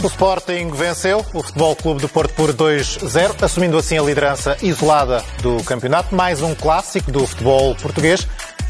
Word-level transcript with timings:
O 0.00 0.06
Sporting 0.06 0.70
venceu 0.70 1.18
o 1.34 1.42
Futebol 1.42 1.74
Clube 1.74 2.00
do 2.00 2.08
Porto 2.08 2.32
por 2.34 2.52
2-0, 2.52 3.42
assumindo 3.42 3.76
assim 3.76 3.98
a 3.98 4.02
liderança 4.02 4.56
isolada 4.62 5.24
do 5.42 5.62
campeonato. 5.64 6.14
Mais 6.14 6.40
um 6.40 6.54
clássico 6.54 7.10
do 7.10 7.26
futebol 7.26 7.74
português 7.74 8.26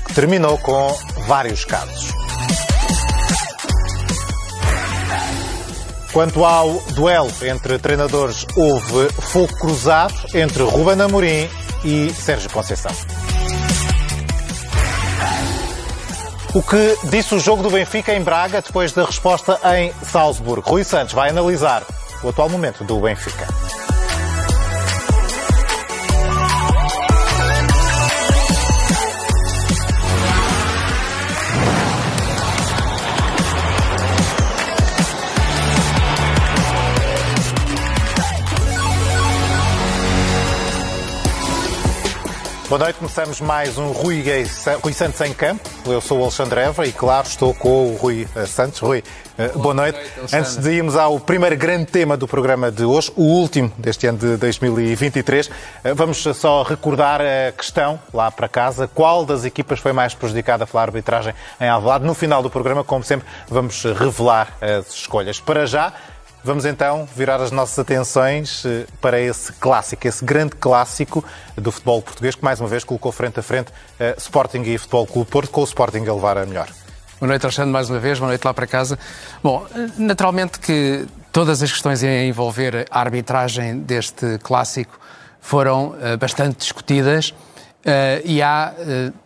que 0.07 0.15
terminou 0.15 0.57
com 0.59 0.97
vários 1.27 1.67
casos. 1.67 2.11
Quanto 6.15 6.45
ao 6.47 6.81
duelo 6.95 7.31
entre 7.43 7.79
treinadores, 7.79 8.47
houve 8.57 9.13
fogo 9.21 9.55
cruzado 9.59 10.15
entre 10.33 10.63
Ruben 10.63 11.01
Amorim 11.03 11.49
e 11.85 12.11
Sérgio 12.11 12.49
Conceição. 12.51 12.93
O 16.55 16.63
que 16.63 16.97
disse 17.11 17.35
o 17.35 17.39
jogo 17.39 17.63
do 17.63 17.71
Benfica 17.71 18.15
em 18.15 18.23
Braga 18.23 18.63
depois 18.63 18.93
da 18.93 19.05
resposta 19.05 19.61
em 19.77 19.93
Salzburgo? 20.03 20.71
Rui 20.71 20.83
Santos 20.83 21.13
vai 21.13 21.29
analisar 21.29 21.83
o 22.23 22.29
atual 22.31 22.49
momento 22.49 22.83
do 22.85 22.99
Benfica. 23.01 23.47
Boa 42.69 42.81
noite, 42.81 42.97
começamos 42.97 43.41
mais 43.41 43.79
um 43.79 43.93
Rui, 43.93 44.23
Rui 44.83 44.93
Santos 44.93 45.19
em 45.23 45.33
campo. 45.33 45.67
Eu 45.87 46.03
sou 46.03 46.19
o 46.19 46.23
Alexandre 46.23 46.61
Evra 46.61 46.87
e, 46.87 46.93
claro, 46.93 47.27
estou 47.27 47.55
com 47.55 47.95
o 47.95 47.97
Rui 47.97 48.29
eh, 48.37 48.45
Santos. 48.45 48.81
Rui, 48.81 49.03
eh, 49.39 49.49
boa, 49.49 49.63
boa 49.63 49.75
noite. 49.75 49.99
noite 50.19 50.37
Antes 50.37 50.59
de 50.59 50.73
irmos 50.73 50.95
ao 50.95 51.19
primeiro 51.19 51.57
grande 51.57 51.87
tema 51.87 52.15
do 52.15 52.29
programa 52.29 52.71
de 52.71 52.85
hoje, 52.85 53.11
o 53.17 53.23
último 53.23 53.73
deste 53.79 54.07
ano 54.07 54.19
de 54.19 54.37
2023, 54.37 55.51
eh, 55.83 55.95
vamos 55.95 56.19
só 56.19 56.63
recordar 56.63 57.23
a 57.23 57.53
questão 57.53 57.99
lá 58.13 58.31
para 58.31 58.47
casa. 58.47 58.87
Qual 58.87 59.25
das 59.25 59.47
equipas 59.47 59.81
foi 59.81 59.95
mais 59.95 60.13
prejudicada 60.13 60.67
pela 60.67 60.83
arbitragem 60.83 61.33
em 61.59 61.71
Alvalade? 61.71 62.05
No 62.05 62.13
final 62.13 62.43
do 62.43 62.51
programa, 62.51 62.85
como 62.85 63.03
sempre, 63.03 63.27
vamos 63.49 63.83
revelar 63.83 64.59
as 64.61 64.93
escolhas. 64.93 65.41
Para 65.41 65.65
já, 65.65 65.95
Vamos 66.45 66.65
então 66.65 67.07
virar 67.17 67.41
as 67.41 67.51
nossas 67.51 67.77
atenções 67.81 68.65
eh, 68.65 68.87
para 69.01 69.21
esse 69.21 69.53
clássico, 69.55 70.07
esse 70.07 70.25
grande 70.25 70.55
clássico 70.55 71.25
do 71.57 71.73
futebol 71.73 72.01
português, 72.01 72.37
que 72.37 72.45
mais 72.45 72.61
uma 72.61 72.69
vez 72.69 72.85
colocou 72.85 73.11
frente 73.11 73.41
a 73.41 73.43
frente 73.43 73.71
uh, 73.71 74.17
Sporting 74.17 74.63
e 74.63 74.79
Futebol 74.79 75.05
Clube 75.05 75.29
Porto, 75.29 75.51
com 75.51 75.63
o 75.63 75.65
Sporting 75.65 76.07
a 76.07 76.15
levar 76.15 76.39
a 76.39 76.47
melhor. 76.47 76.69
Boa 77.19 77.29
noite, 77.29 77.45
Alexandre, 77.45 77.73
mais 77.73 77.91
uma 77.91 77.99
vez, 77.99 78.21
boa 78.21 78.29
noite 78.29 78.45
lá 78.45 78.55
para 78.55 78.69
casa. 78.69 78.97
Bom, 79.43 79.67
naturalmente 79.99 80.61
que 80.61 81.07
todas 81.33 81.61
as 81.61 81.73
questões 81.73 82.05
a 82.05 82.23
envolver 82.23 82.87
a 82.89 83.01
arbitragem 83.01 83.81
deste 83.81 84.39
clássico 84.39 84.99
foram 85.41 85.97
bastante 86.21 86.59
discutidas 86.59 87.35
e 88.25 88.41
há 88.41 88.73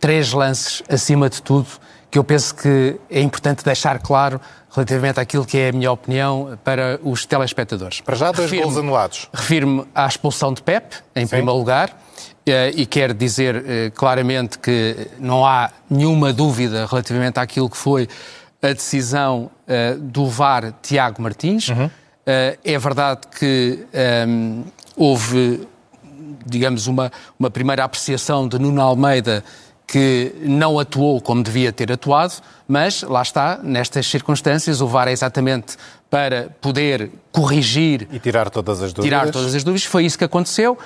três 0.00 0.33
lances, 0.33 0.83
acima 0.88 1.28
de 1.28 1.42
tudo, 1.42 1.66
que 2.10 2.18
eu 2.18 2.24
penso 2.24 2.55
que 2.55 2.98
é 3.10 3.20
importante 3.20 3.62
deixar 3.62 3.98
claro 3.98 4.40
relativamente 4.75 5.20
àquilo 5.20 5.45
que 5.45 5.59
é 5.59 5.69
a 5.69 5.73
minha 5.73 5.92
opinião 5.92 6.59
para 6.65 6.98
os 7.03 7.27
telespectadores. 7.27 8.01
Para 8.01 8.17
já, 8.17 8.33
dois 8.33 8.51
gols 8.51 8.77
anulados. 8.77 9.29
Refiro-me 9.33 9.84
à 9.95 10.06
expulsão 10.06 10.53
de 10.53 10.62
Pep, 10.62 10.97
em 11.14 11.27
Sim. 11.27 11.31
primeiro 11.31 11.59
lugar, 11.59 11.97
eh, 12.47 12.73
e 12.75 12.87
quero 12.87 13.12
dizer 13.12 13.64
eh, 13.67 13.92
claramente 13.95 14.59
que 14.59 15.09
não 15.19 15.47
há 15.47 15.70
nenhuma 15.89 16.33
dúvida 16.33 16.87
relativamente 16.87 17.39
àquilo 17.39 17.69
que 17.69 17.77
foi 17.77 18.09
a 18.62 18.69
decisão 18.69 19.51
eh, 19.69 19.95
do 19.98 20.27
VAR 20.27 20.73
Tiago 20.83 21.20
Martins. 21.20 21.69
Uhum. 21.69 21.91
É 22.25 22.79
verdade 22.79 23.23
que 23.36 23.84
ehm, 23.92 24.62
houve, 24.97 25.67
digamos, 26.46 26.86
uma, 26.86 27.11
uma 27.36 27.51
primeira 27.51 27.83
apreciação 27.83 28.46
de 28.46 28.61
Nuno 28.61 28.80
Almeida 28.80 29.42
que 29.92 30.33
não 30.41 30.79
atuou 30.79 31.20
como 31.20 31.42
devia 31.42 31.70
ter 31.70 31.92
atuado, 31.92 32.33
mas 32.67 33.03
lá 33.03 33.20
está, 33.20 33.61
nestas 33.63 34.07
circunstâncias, 34.07 34.80
o 34.80 34.86
VAR 34.86 35.07
é 35.07 35.13
exatamente 35.13 35.77
para 36.08 36.48
poder 36.63 37.11
corrigir 37.30 38.08
e 38.11 38.19
tirar 38.19 38.48
todas 38.48 38.81
as 38.83 38.95
dúvidas. 38.95 39.05
Tirar 39.05 39.31
todas 39.31 39.55
as 39.55 39.63
dúvidas. 39.63 39.85
Foi 39.85 40.07
isso 40.07 40.17
que 40.17 40.25
aconteceu. 40.25 40.79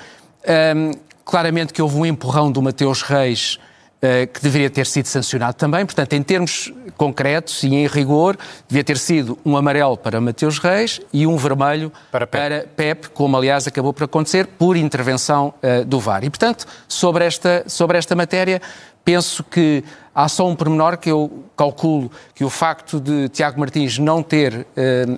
Um, 0.75 0.91
claramente 1.23 1.71
que 1.71 1.81
houve 1.81 1.95
um 1.95 2.05
empurrão 2.05 2.51
do 2.51 2.61
Mateus 2.61 3.01
Reis 3.01 3.57
uh, 3.97 4.27
que 4.27 4.41
deveria 4.41 4.69
ter 4.69 4.85
sido 4.85 5.05
sancionado 5.05 5.53
também. 5.53 5.85
Portanto, 5.85 6.11
em 6.11 6.21
termos 6.21 6.73
concretos 6.97 7.63
e 7.63 7.75
em 7.75 7.87
rigor, 7.87 8.37
devia 8.67 8.83
ter 8.83 8.97
sido 8.97 9.39
um 9.45 9.55
amarelo 9.55 9.95
para 9.95 10.19
Mateus 10.19 10.59
Reis 10.59 10.99
e 11.13 11.25
um 11.25 11.37
vermelho 11.37 11.93
para 12.11 12.27
Pep, 12.27 12.41
para 12.41 12.67
Pep 12.75 13.09
como 13.11 13.37
aliás 13.37 13.67
acabou 13.67 13.93
por 13.93 14.03
acontecer 14.03 14.47
por 14.47 14.75
intervenção 14.75 15.53
uh, 15.63 15.85
do 15.85 15.97
VAR. 15.97 16.25
E, 16.25 16.29
portanto, 16.29 16.65
sobre 16.89 17.23
esta, 17.23 17.63
sobre 17.67 17.97
esta 17.97 18.17
matéria, 18.17 18.61
penso 19.07 19.41
que 19.41 19.85
há 20.13 20.27
só 20.27 20.45
um 20.45 20.53
pormenor 20.53 20.97
que 20.97 21.09
eu 21.09 21.45
calculo 21.55 22.11
que 22.35 22.43
o 22.43 22.49
facto 22.49 22.99
de 22.99 23.29
Tiago 23.29 23.57
Martins 23.57 23.97
não 23.97 24.21
ter 24.21 24.53
uh, 24.53 24.65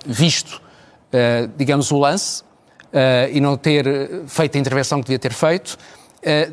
visto, 0.06 0.62
uh, 1.12 1.50
digamos, 1.58 1.90
o 1.90 1.98
lance 1.98 2.44
uh, 2.44 3.34
e 3.34 3.42
não 3.42 3.58
ter 3.58 3.88
feito 4.28 4.58
a 4.58 4.62
intervenção 4.62 5.00
que 5.00 5.06
devia 5.06 5.18
ter 5.18 5.34
feito, 5.34 5.76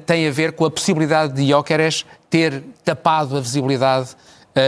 tem 0.06 0.28
a 0.28 0.30
ver 0.30 0.52
com 0.52 0.64
a 0.64 0.70
possibilidade 0.70 1.32
de 1.34 1.48
Jóqueres 1.48 2.06
ter 2.30 2.62
tapado 2.84 3.36
a 3.36 3.40
visibilidade 3.40 4.10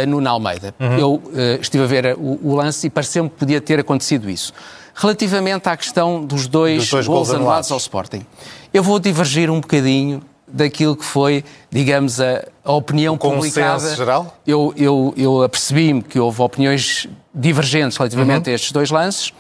no 0.09 0.29
Almeida. 0.29 0.75
Uhum. 0.81 0.99
Eu 0.99 1.23
estive 1.61 1.85
a 1.85 1.87
ver 1.87 2.17
o, 2.19 2.41
o 2.43 2.57
lance 2.57 2.89
e 2.89 2.91
pareceu-me 2.91 3.31
que 3.31 3.37
podia 3.37 3.61
ter 3.61 3.79
acontecido 3.79 4.29
isso. 4.29 4.53
Relativamente 4.97 5.69
à 5.69 5.77
questão 5.77 6.25
dos 6.25 6.49
dois, 6.49 6.79
dos 6.79 6.91
dois 6.91 7.07
gols 7.07 7.31
anulados 7.31 7.71
ao 7.71 7.79
Sporting, 7.79 8.27
eu 8.75 8.83
vou 8.83 8.99
divergir 8.99 9.49
um 9.53 9.61
bocadinho 9.61 10.21
daquilo 10.51 10.97
que 10.97 11.05
foi, 11.05 11.45
digamos, 11.71 12.21
a, 12.21 12.45
a 12.65 12.73
opinião 12.73 13.15
o 13.15 13.19
publicada. 13.19 13.95
geral? 13.95 14.39
Eu, 14.47 14.73
eu, 14.77 15.15
eu 15.17 15.43
apercebi-me 15.43 16.03
que 16.03 16.19
houve 16.19 16.41
opiniões 16.43 17.07
divergentes 17.35 17.97
relativamente 17.97 18.49
uhum. 18.49 18.53
a 18.53 18.55
estes 18.55 18.73
dois 18.73 18.91
lances. 18.91 19.33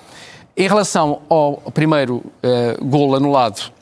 Em 0.56 0.66
relação 0.66 1.22
ao 1.28 1.56
primeiro 1.72 2.16
uh, 2.16 2.84
gol 2.84 3.14
anulado, 3.14 3.72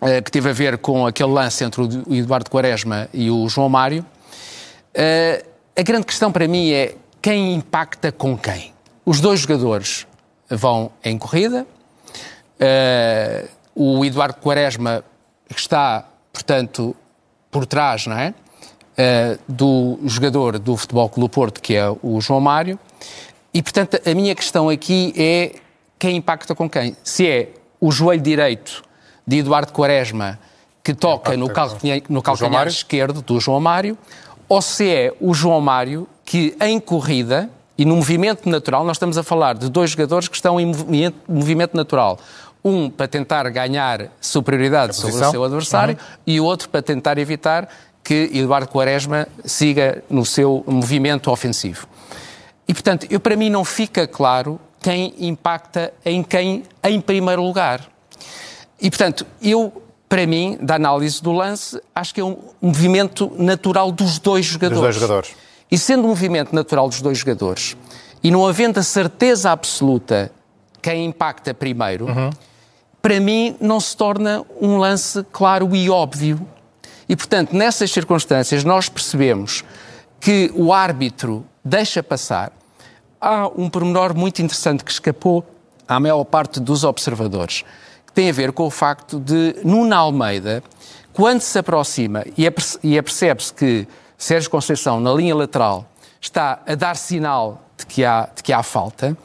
uh, 0.00 0.22
que 0.22 0.30
teve 0.30 0.48
a 0.48 0.52
ver 0.52 0.78
com 0.78 1.06
aquele 1.06 1.30
lance 1.30 1.62
entre 1.62 1.82
o 1.82 2.14
Eduardo 2.14 2.50
Quaresma 2.50 3.08
e 3.12 3.30
o 3.30 3.48
João 3.48 3.68
Mário, 3.68 4.04
uh, 4.94 5.48
a 5.76 5.82
grande 5.82 6.06
questão 6.06 6.32
para 6.32 6.48
mim 6.48 6.70
é 6.70 6.94
quem 7.20 7.54
impacta 7.54 8.10
com 8.10 8.36
quem. 8.36 8.72
Os 9.04 9.20
dois 9.20 9.40
jogadores 9.40 10.06
vão 10.50 10.90
em 11.04 11.16
corrida, 11.18 11.66
o 13.74 14.04
Eduardo 14.04 14.38
Quaresma 14.40 15.04
está 15.48 16.04
portanto, 16.32 16.94
por 17.50 17.66
trás, 17.66 18.06
não 18.06 18.16
é? 18.16 18.34
Uh, 18.98 19.38
do 19.48 19.98
jogador 20.04 20.58
do 20.58 20.76
Futebol 20.76 21.08
Clube 21.08 21.32
Porto, 21.32 21.62
que 21.62 21.74
é 21.74 21.84
o 22.02 22.20
João 22.20 22.40
Mário. 22.40 22.78
E, 23.54 23.62
portanto, 23.62 24.00
a 24.04 24.14
minha 24.14 24.34
questão 24.34 24.68
aqui 24.68 25.14
é 25.16 25.54
quem 25.98 26.16
impacta 26.16 26.54
com 26.54 26.68
quem? 26.68 26.96
Se 27.02 27.26
é 27.26 27.52
o 27.80 27.90
joelho 27.90 28.20
direito 28.20 28.82
de 29.26 29.38
Eduardo 29.38 29.72
Quaresma 29.72 30.38
que 30.82 30.94
toca 30.94 31.36
no, 31.36 31.48
calcanhar, 31.50 32.02
no 32.08 32.22
calcanhar 32.22 32.66
esquerdo 32.66 33.20
do 33.20 33.38
João 33.38 33.60
Mário, 33.60 33.96
ou 34.48 34.62
se 34.62 34.90
é 34.90 35.14
o 35.20 35.34
João 35.34 35.60
Mário 35.60 36.08
que, 36.24 36.56
em 36.60 36.80
corrida 36.80 37.50
e 37.76 37.84
no 37.84 37.96
movimento 37.96 38.48
natural, 38.48 38.84
nós 38.84 38.96
estamos 38.96 39.18
a 39.18 39.22
falar 39.22 39.54
de 39.54 39.68
dois 39.68 39.90
jogadores 39.90 40.28
que 40.28 40.34
estão 40.34 40.58
em 40.58 40.66
movimento, 40.66 41.16
movimento 41.28 41.76
natural 41.76 42.18
um 42.68 42.90
para 42.90 43.08
tentar 43.08 43.48
ganhar 43.50 44.08
superioridade 44.20 44.94
sobre 44.94 45.16
o 45.16 45.30
seu 45.30 45.44
adversário 45.44 45.94
uhum. 45.94 46.16
e 46.26 46.40
o 46.40 46.44
outro 46.44 46.68
para 46.68 46.82
tentar 46.82 47.18
evitar 47.18 47.68
que 48.08 48.30
Eduardo 48.32 48.68
Quaresma 48.68 49.28
siga 49.44 50.02
no 50.08 50.24
seu 50.24 50.64
movimento 50.66 51.30
ofensivo. 51.30 51.86
E, 52.66 52.72
portanto, 52.72 53.06
eu, 53.10 53.20
para 53.20 53.36
mim 53.36 53.50
não 53.50 53.64
fica 53.66 54.06
claro 54.06 54.58
quem 54.80 55.14
impacta 55.18 55.92
em 56.04 56.22
quem 56.22 56.62
em 56.84 57.00
primeiro 57.00 57.42
lugar. 57.42 57.86
E, 58.80 58.88
portanto, 58.88 59.26
eu, 59.42 59.82
para 60.08 60.26
mim, 60.26 60.56
da 60.60 60.76
análise 60.76 61.22
do 61.22 61.32
lance, 61.32 61.78
acho 61.94 62.14
que 62.14 62.20
é 62.22 62.24
um 62.24 62.38
movimento 62.62 63.30
natural 63.36 63.92
dos 63.92 64.18
dois 64.18 64.46
jogadores. 64.46 64.80
Dos 64.80 64.82
dois 64.82 64.94
jogadores. 64.94 65.36
E 65.70 65.76
sendo 65.76 66.04
um 66.04 66.08
movimento 66.08 66.54
natural 66.54 66.88
dos 66.88 67.02
dois 67.02 67.18
jogadores, 67.18 67.76
e 68.22 68.30
não 68.30 68.46
havendo 68.46 68.80
a 68.80 68.82
certeza 68.82 69.50
absoluta 69.50 70.32
quem 70.80 71.04
impacta 71.04 71.52
primeiro, 71.52 72.06
uhum 72.06 72.30
para 73.08 73.20
mim 73.20 73.56
não 73.58 73.80
se 73.80 73.96
torna 73.96 74.44
um 74.60 74.76
lance 74.76 75.24
claro 75.32 75.74
e 75.74 75.88
óbvio. 75.88 76.46
E, 77.08 77.16
portanto, 77.16 77.56
nessas 77.56 77.90
circunstâncias, 77.90 78.64
nós 78.64 78.90
percebemos 78.90 79.64
que 80.20 80.52
o 80.54 80.74
árbitro 80.74 81.42
deixa 81.64 82.02
passar. 82.02 82.52
Há 83.18 83.48
um 83.48 83.70
pormenor 83.70 84.14
muito 84.14 84.42
interessante 84.42 84.84
que 84.84 84.90
escapou 84.90 85.42
à 85.88 85.98
maior 85.98 86.22
parte 86.24 86.60
dos 86.60 86.84
observadores, 86.84 87.64
que 88.06 88.12
tem 88.12 88.28
a 88.28 88.32
ver 88.32 88.52
com 88.52 88.66
o 88.66 88.70
facto 88.70 89.18
de 89.18 89.56
Nuno 89.64 89.94
Almeida, 89.94 90.62
quando 91.14 91.40
se 91.40 91.58
aproxima 91.58 92.26
e 92.36 92.98
apercebe-se 92.98 93.54
que 93.54 93.88
Sérgio 94.18 94.50
Conceição, 94.50 95.00
na 95.00 95.14
linha 95.14 95.34
lateral, 95.34 95.90
está 96.20 96.60
a 96.66 96.74
dar 96.74 96.94
sinal 96.94 97.62
de 97.74 97.86
que 97.86 98.04
há, 98.04 98.28
de 98.36 98.42
que 98.42 98.52
há 98.52 98.62
falta, 98.62 99.16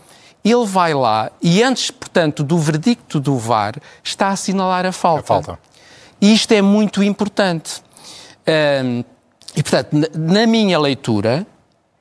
ele 0.43 0.65
vai 0.65 0.93
lá 0.93 1.31
e 1.41 1.63
antes, 1.63 1.91
portanto, 1.91 2.43
do 2.43 2.57
verdicto 2.57 3.19
do 3.19 3.37
VAR, 3.37 3.75
está 4.03 4.27
a 4.27 4.31
assinalar 4.31 4.85
a 4.85 4.91
falta. 4.91 5.21
A 5.21 5.43
falta. 5.43 5.59
E 6.21 6.33
isto 6.33 6.51
é 6.53 6.61
muito 6.61 7.03
importante. 7.03 7.81
E, 9.55 9.61
portanto, 9.61 9.89
na 10.15 10.47
minha 10.47 10.79
leitura, 10.79 11.45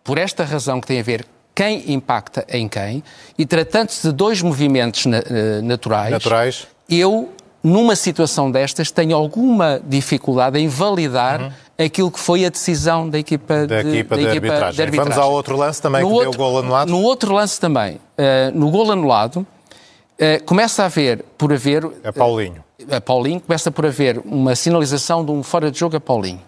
por 0.03 0.19
esta 0.19 0.44
razão 0.44 0.81
que 0.81 0.87
tem 0.87 1.00
a 1.00 1.03
ver 1.03 1.27
quem 1.55 1.93
impacta 1.93 2.47
em 2.49 2.67
quem, 2.69 3.05
e 3.37 3.44
tratando-se 3.44 4.09
de 4.09 4.12
dois 4.12 4.41
movimentos 4.41 5.05
na, 5.06 5.19
uh, 5.19 5.62
naturais, 5.62 6.11
naturais, 6.11 6.67
eu, 6.88 7.31
numa 7.62 7.94
situação 7.94 8.50
destas, 8.50 8.91
tenho 8.91 9.17
alguma 9.17 9.81
dificuldade 9.85 10.59
em 10.59 10.69
validar 10.69 11.41
uhum. 11.41 11.50
aquilo 11.79 12.11
que 12.11 12.19
foi 12.19 12.44
a 12.44 12.49
decisão 12.49 13.09
da 13.09 13.19
equipa, 13.19 13.67
da 13.67 13.82
de, 13.82 13.88
equipa, 13.88 14.17
da 14.17 14.23
de, 14.23 14.29
equipa 14.29 14.47
arbitragem. 14.47 14.75
de, 14.75 14.82
arbitragem. 14.82 15.12
Vamos 15.12 15.19
ao 15.19 15.32
outro 15.32 15.56
lance 15.56 15.81
também, 15.81 16.03
no 16.03 16.09
que 16.09 16.14
outro, 16.14 16.31
deu 16.31 16.41
o 16.41 16.50
gol 16.50 16.59
anulado. 16.59 16.88
No 16.88 17.00
outro 17.03 17.32
lance 17.32 17.61
também, 17.61 17.97
uh, 17.97 18.00
no 18.55 18.70
gol 18.70 18.91
anulado, 18.91 19.37
uh, 19.37 20.44
começa 20.44 20.82
a 20.82 20.87
haver, 20.87 21.25
por 21.38 21.53
haver... 21.53 21.85
A 22.05 22.12
Paulinho. 22.12 22.64
A 22.91 23.00
Paulinho, 23.00 23.41
começa 23.41 23.70
por 23.70 23.87
haver 23.87 24.20
uma 24.25 24.56
sinalização 24.56 25.25
de 25.25 25.31
um 25.31 25.43
fora 25.43 25.70
de 25.70 25.79
jogo 25.79 25.97
a 25.97 26.00
Paulinho 26.00 26.41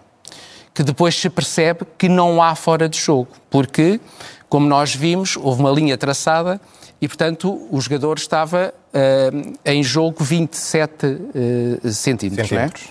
que 0.75 0.83
depois 0.83 1.15
se 1.15 1.29
percebe 1.29 1.87
que 1.97 2.09
não 2.09 2.43
há 2.43 2.53
fora 2.53 2.89
de 2.89 2.99
jogo, 2.99 3.29
porque, 3.49 3.97
como 4.49 4.67
nós 4.67 4.93
vimos, 4.93 5.37
houve 5.37 5.61
uma 5.61 5.71
linha 5.71 5.97
traçada 5.97 6.59
e, 7.01 7.07
portanto, 7.07 7.67
o 7.69 7.79
jogador 7.79 8.17
estava 8.17 8.73
uh, 8.93 9.53
em 9.65 9.83
jogo 9.83 10.23
27 10.23 11.05
uh, 11.05 11.91
centímetros. 11.91 12.49
centímetros. 12.49 12.83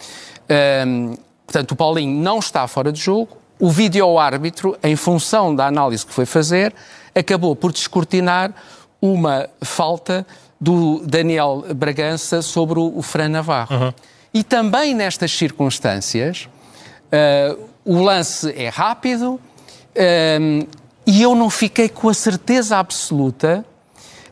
É? 0.48 0.84
Uh, 0.86 1.18
portanto, 1.46 1.72
o 1.72 1.76
Paulinho 1.76 2.22
não 2.22 2.38
está 2.38 2.66
fora 2.68 2.92
de 2.92 3.00
jogo. 3.00 3.36
O 3.58 3.70
vídeo-árbitro, 3.70 4.76
em 4.82 4.96
função 4.96 5.54
da 5.54 5.66
análise 5.66 6.04
que 6.04 6.12
foi 6.12 6.26
fazer, 6.26 6.74
acabou 7.14 7.56
por 7.56 7.72
descortinar 7.72 8.52
uma 9.00 9.48
falta 9.62 10.26
do 10.60 11.02
Daniel 11.04 11.64
Bragança 11.74 12.42
sobre 12.42 12.78
o, 12.78 13.02
Fran 13.02 13.28
Navarro. 13.28 13.76
Uhum. 13.76 13.94
E 14.32 14.42
também 14.42 14.94
nestas 14.94 15.30
circunstâncias, 15.32 16.48
uh, 17.12 17.58
o 17.84 18.02
lance 18.02 18.52
é 18.56 18.68
rápido 18.68 19.40
um, 20.40 20.66
e 21.06 21.22
eu 21.22 21.34
não 21.34 21.50
fiquei 21.50 21.88
com 21.88 22.08
a 22.08 22.14
certeza 22.14 22.78
absoluta 22.78 23.64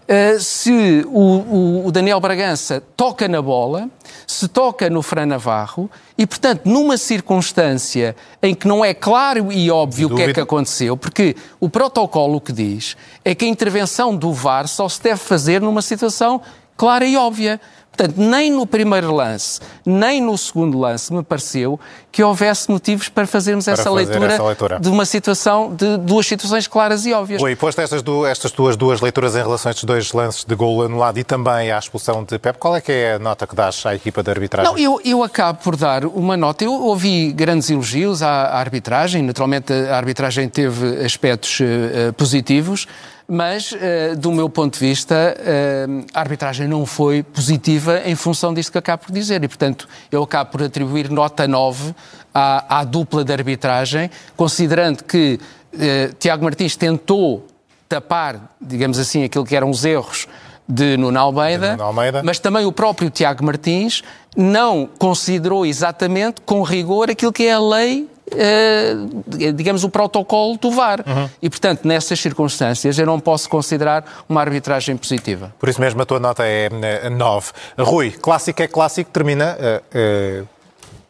uh, 0.09 0.41
se 0.41 1.05
o, 1.09 1.87
o, 1.87 1.93
Daniel 1.93 2.21
Bragança 2.21 2.83
toca 2.97 3.29
na 3.29 3.41
bola, 3.41 3.89
se 4.27 4.49
toca 4.49 4.89
no 4.89 5.03
Fran 5.03 5.27
Navarro 5.27 5.91
e, 6.17 6.27
portanto, 6.27 6.63
numa 6.65 6.97
circunstância 6.97 8.17
em 8.43 8.55
que 8.55 8.67
não 8.67 8.85
é 8.85 8.95
claro 8.95 9.53
e 9.53 9.71
óbvio 9.71 10.09
o 10.09 10.17
que 10.17 10.23
é 10.23 10.33
que 10.33 10.41
aconteceu, 10.41 10.97
porque 10.97 11.37
o 11.61 11.69
protocolo 11.69 12.37
o 12.37 12.41
que 12.41 12.53
diz 12.53 12.97
é 13.25 13.35
que 13.35 13.45
a 13.45 13.49
intervenção 13.49 14.17
do 14.17 14.33
VAR 14.33 14.69
só 14.69 14.89
se 14.89 15.03
deve 15.03 15.21
fazer 15.21 15.61
numa 15.61 15.83
situação 15.83 16.41
clara 16.77 17.07
e 17.07 17.17
óbvia. 17.17 17.61
Portanto, 17.95 18.17
nem 18.17 18.51
no 18.51 18.67
primeiro 18.67 19.15
lance, 19.15 19.61
nem 19.85 20.21
no 20.21 20.37
segundo 20.39 20.79
lance 20.79 21.13
me 21.13 21.23
pareceu 21.23 21.79
que 22.11 22.23
houvesse 22.23 22.71
motivos 22.71 23.09
para 23.11 23.27
fazermos 23.27 23.67
para 23.67 23.75
essa, 23.75 23.85
fazer 23.85 23.97
leitura 23.97 24.33
essa, 24.33 24.43
leitura 24.43 24.81
de 24.81 24.89
uma 24.89 25.05
situação, 25.05 25.75
de 25.75 25.99
duas 25.99 26.27
situações 26.27 26.67
claras 26.67 27.05
e 27.05 27.13
óbvias. 27.13 27.41
Rui, 27.41 27.55
posto 27.55 27.81
estas, 27.83 28.03
duas, 28.03 28.31
estas 28.31 28.51
tuas 28.51 28.77
duas 28.77 29.01
leituras 29.03 29.37
em 29.37 29.43
relação 29.43 29.69
a 29.69 29.73
estes 29.73 29.85
dois 29.85 30.13
lances 30.13 30.45
de 30.45 30.55
gol 30.55 30.83
anulado 30.83 31.19
e 31.19 31.25
também 31.25 31.71
à 31.71 31.79
expulsão 31.79 32.25
de 32.25 32.39
Pep, 32.39 32.59
qual 32.59 32.75
é 32.75 32.81
que 32.81 32.91
é 32.91 33.15
a 33.15 33.19
nota 33.19 33.47
que 33.47 33.55
dás 33.55 33.85
à 33.85 33.95
equipa 33.95 34.23
de 34.23 34.31
arbitragem? 34.31 34.73
Não, 34.73 34.79
eu, 34.79 34.99
eu 35.05 35.23
acabo 35.23 35.59
por 35.63 35.77
dar 35.77 36.07
uma 36.07 36.37
nota. 36.37 36.65
Eu 36.65 36.73
ouvi 36.73 37.31
grandes 37.33 37.69
elogios 37.69 38.23
à, 38.23 38.45
à 38.45 38.59
arbitragem, 38.59 39.23
naturalmente 39.23 39.71
a 39.73 39.97
arbitragem 39.97 40.49
teve 40.49 41.05
aspectos 41.05 41.61
uh, 41.61 42.13
positivos, 42.15 42.87
mas, 43.29 43.73
uh, 43.73 44.17
do 44.17 44.33
meu 44.33 44.49
ponto 44.49 44.75
de 44.75 44.81
vista, 44.81 45.37
uh, 45.39 46.07
a 46.13 46.21
arbitragem 46.21 46.67
não 46.69 46.85
foi 46.85 47.23
positiva 47.23 48.03
em 48.05 48.15
função 48.15 48.53
disto 48.53 48.73
que 48.73 48.79
acabo 48.79 49.05
por 49.05 49.13
dizer. 49.13 49.43
E, 49.43 49.49
portanto, 49.49 49.89
eu 50.11 50.23
acabo 50.23 50.51
por 50.51 50.63
atribuir 50.63 51.11
nota 51.11 51.47
9 51.47 51.95
à, 52.35 52.81
à 52.81 52.85
dupla 52.85 53.25
de 53.25 53.33
arbitragem, 53.33 54.11
considerando 54.37 55.05
que 55.05 55.39
uh, 55.73 56.15
Tiago 56.19 56.45
Martins 56.45 56.77
tentou 56.77 57.47
tapar, 57.89 58.55
digamos 58.61 58.99
assim, 58.99 59.25
aquilo 59.25 59.45
que 59.45 59.55
eram 59.55 59.71
os 59.71 59.85
erros 59.85 60.27
de 60.69 60.97
Nuno 60.97 61.19
Almeida, 61.19 61.67
de 61.67 61.73
Nuno 61.73 61.85
Almeida, 61.85 62.23
mas 62.23 62.39
também 62.39 62.65
o 62.65 62.73
próprio 62.73 63.11
Tiago 63.11 63.45
Martins 63.45 64.03
não 64.37 64.89
considerou 64.99 65.67
exatamente 65.67 66.41
com 66.41 66.63
rigor 66.63 67.11
aquilo 67.11 67.33
que 67.33 67.45
é 67.45 67.53
a 67.53 67.61
lei 67.61 68.09
Uh, 68.33 69.53
digamos, 69.53 69.85
o 69.85 69.89
protocolo 69.89 70.57
do 70.57 70.71
VAR. 70.71 71.01
Uhum. 71.07 71.29
E, 71.41 71.51
portanto, 71.51 71.87
nessas 71.87 72.19
circunstâncias, 72.21 72.99
eu 72.99 73.07
não 73.07 73.21
posso 73.21 73.49
considerar 73.49 74.25
uma 74.29 74.41
arbitragem 74.41 74.97
positiva. 74.97 75.55
Por 75.59 75.69
isso 75.69 75.81
mesmo, 75.81 76.01
a 76.03 76.07
tua 76.07 76.19
nota 76.19 76.45
é 76.45 76.69
9. 77.11 77.53
Rui, 77.79 78.11
clássico 78.11 78.63
é 78.63 78.67
clássico, 78.67 79.11
termina 79.11 79.57
uh, 79.57 80.43
uh, 80.43 80.49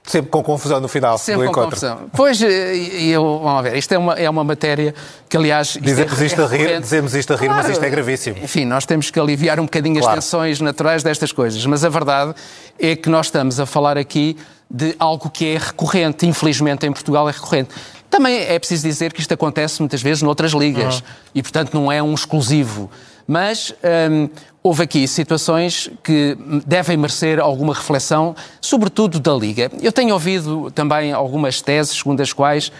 Sempre 0.04 0.30
com 0.30 0.42
confusão 0.42 0.80
no 0.80 0.88
final 0.88 1.16
Sempre 1.16 1.44
do 1.44 1.50
encontro. 1.50 1.70
Confusão. 1.70 2.00
Pois, 2.12 2.40
eu, 2.42 3.40
vamos 3.42 3.62
ver, 3.62 3.76
isto 3.76 3.92
é 3.92 3.98
uma, 3.98 4.14
é 4.14 4.28
uma 4.28 4.42
matéria 4.42 4.94
que, 5.28 5.36
aliás... 5.36 5.78
Dizemos, 5.80 6.20
é, 6.20 6.26
isto, 6.26 6.42
a 6.42 6.46
rir, 6.46 6.80
dizemos 6.80 7.14
isto 7.14 7.32
a 7.32 7.36
rir, 7.36 7.46
claro, 7.46 7.62
mas 7.62 7.70
isto 7.70 7.84
é 7.84 7.88
gravíssimo. 7.88 8.36
Enfim, 8.42 8.64
nós 8.64 8.84
temos 8.84 9.10
que 9.10 9.20
aliviar 9.20 9.60
um 9.60 9.64
bocadinho 9.64 10.00
claro. 10.00 10.18
as 10.18 10.24
tensões 10.24 10.60
naturais 10.60 11.04
destas 11.04 11.30
coisas, 11.30 11.64
mas 11.66 11.84
a 11.84 11.88
verdade 11.88 12.34
é 12.80 12.96
que 12.96 13.08
nós 13.08 13.26
estamos 13.26 13.60
a 13.60 13.66
falar 13.66 13.96
aqui 13.96 14.36
de 14.68 14.96
algo 14.98 15.30
que 15.30 15.54
é 15.54 15.58
recorrente, 15.58 16.26
infelizmente 16.26 16.86
em 16.86 16.92
Portugal 16.92 17.28
é 17.28 17.32
recorrente. 17.32 17.70
Também 18.10 18.40
é 18.40 18.58
preciso 18.58 18.82
dizer 18.82 19.12
que 19.12 19.20
isto 19.20 19.32
acontece 19.32 19.80
muitas 19.80 20.02
vezes 20.02 20.22
noutras 20.22 20.52
ligas 20.52 20.96
uhum. 20.96 21.02
e, 21.36 21.42
portanto, 21.42 21.74
não 21.74 21.92
é 21.92 22.02
um 22.02 22.12
exclusivo. 22.12 22.90
Mas 23.26 23.74
hum, 24.10 24.28
houve 24.62 24.84
aqui 24.84 25.08
situações 25.08 25.90
que 26.02 26.36
devem 26.64 26.96
merecer 26.96 27.40
alguma 27.40 27.74
reflexão, 27.74 28.34
sobretudo 28.60 29.18
da 29.18 29.32
Liga. 29.34 29.70
Eu 29.80 29.90
tenho 29.90 30.14
ouvido 30.14 30.70
também 30.70 31.12
algumas 31.12 31.60
teses 31.60 31.96
segundo 31.96 32.20
as 32.20 32.32
quais 32.32 32.70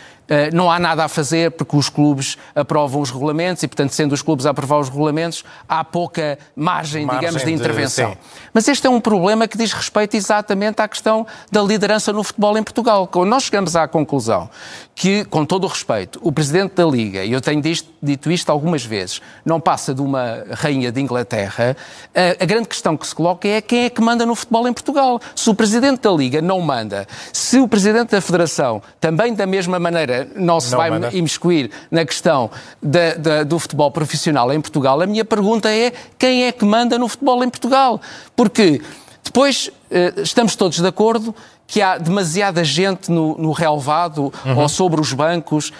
não 0.52 0.70
há 0.70 0.78
nada 0.78 1.04
a 1.04 1.08
fazer 1.08 1.50
porque 1.52 1.76
os 1.76 1.88
clubes 1.88 2.38
aprovam 2.54 3.00
os 3.00 3.10
regulamentos 3.10 3.62
e, 3.62 3.68
portanto, 3.68 3.92
sendo 3.92 4.12
os 4.12 4.22
clubes 4.22 4.46
a 4.46 4.50
aprovar 4.50 4.78
os 4.78 4.88
regulamentos, 4.88 5.44
há 5.68 5.84
pouca 5.84 6.38
margem, 6.54 7.04
margem 7.04 7.20
digamos, 7.20 7.42
de, 7.42 7.46
de 7.46 7.52
intervenção. 7.52 8.12
Sim. 8.12 8.18
Mas 8.52 8.68
este 8.68 8.86
é 8.86 8.90
um 8.90 9.00
problema 9.00 9.46
que 9.48 9.56
diz 9.58 9.72
respeito 9.72 10.16
exatamente 10.16 10.80
à 10.80 10.88
questão 10.88 11.26
da 11.50 11.62
liderança 11.62 12.12
no 12.12 12.22
futebol 12.22 12.56
em 12.56 12.62
Portugal. 12.62 13.06
Quando 13.06 13.28
nós 13.28 13.44
chegamos 13.44 13.76
à 13.76 13.86
conclusão 13.88 14.48
que, 14.94 15.24
com 15.24 15.44
todo 15.44 15.64
o 15.64 15.66
respeito, 15.66 16.20
o 16.22 16.30
Presidente 16.30 16.74
da 16.74 16.84
Liga, 16.84 17.24
e 17.24 17.32
eu 17.32 17.40
tenho 17.40 17.62
dito 18.02 18.30
isto 18.30 18.50
algumas 18.50 18.84
vezes, 18.84 19.20
não 19.44 19.60
passa 19.60 19.94
de 19.94 20.00
uma 20.00 20.44
rainha 20.50 20.92
de 20.92 21.00
Inglaterra, 21.00 21.76
a, 22.14 22.42
a 22.42 22.46
grande 22.46 22.68
questão 22.68 22.96
que 22.96 23.06
se 23.06 23.14
coloca 23.14 23.48
é 23.48 23.60
quem 23.60 23.84
é 23.84 23.90
que 23.90 24.00
manda 24.00 24.26
no 24.26 24.34
futebol 24.34 24.68
em 24.68 24.72
Portugal. 24.72 25.20
Se 25.34 25.48
o 25.50 25.54
Presidente 25.54 26.02
da 26.02 26.10
Liga 26.10 26.42
não 26.42 26.60
manda, 26.60 27.06
se 27.32 27.58
o 27.58 27.66
Presidente 27.66 28.10
da 28.10 28.20
Federação 28.20 28.82
também 29.00 29.34
da 29.34 29.46
mesma 29.46 29.78
maneira 29.78 30.21
não 30.34 30.60
se 30.60 30.72
não 30.72 30.78
vai 30.78 30.90
manda. 30.90 31.10
imiscuir 31.12 31.70
na 31.90 32.04
questão 32.04 32.50
da, 32.82 33.14
da, 33.14 33.42
do 33.44 33.58
futebol 33.58 33.90
profissional 33.90 34.52
em 34.52 34.60
Portugal, 34.60 35.00
a 35.00 35.06
minha 35.06 35.24
pergunta 35.24 35.70
é 35.70 35.92
quem 36.18 36.44
é 36.44 36.52
que 36.52 36.64
manda 36.64 36.98
no 36.98 37.08
futebol 37.08 37.42
em 37.44 37.50
Portugal? 37.50 38.00
Porque 38.34 38.80
depois 39.24 39.70
eh, 39.90 40.12
estamos 40.18 40.56
todos 40.56 40.78
de 40.78 40.86
acordo 40.86 41.34
que 41.66 41.80
há 41.80 41.96
demasiada 41.96 42.62
gente 42.62 43.10
no, 43.10 43.36
no 43.38 43.52
relevado 43.52 44.32
uhum. 44.44 44.58
ou 44.58 44.68
sobre 44.68 45.00
os 45.00 45.12
bancos 45.12 45.72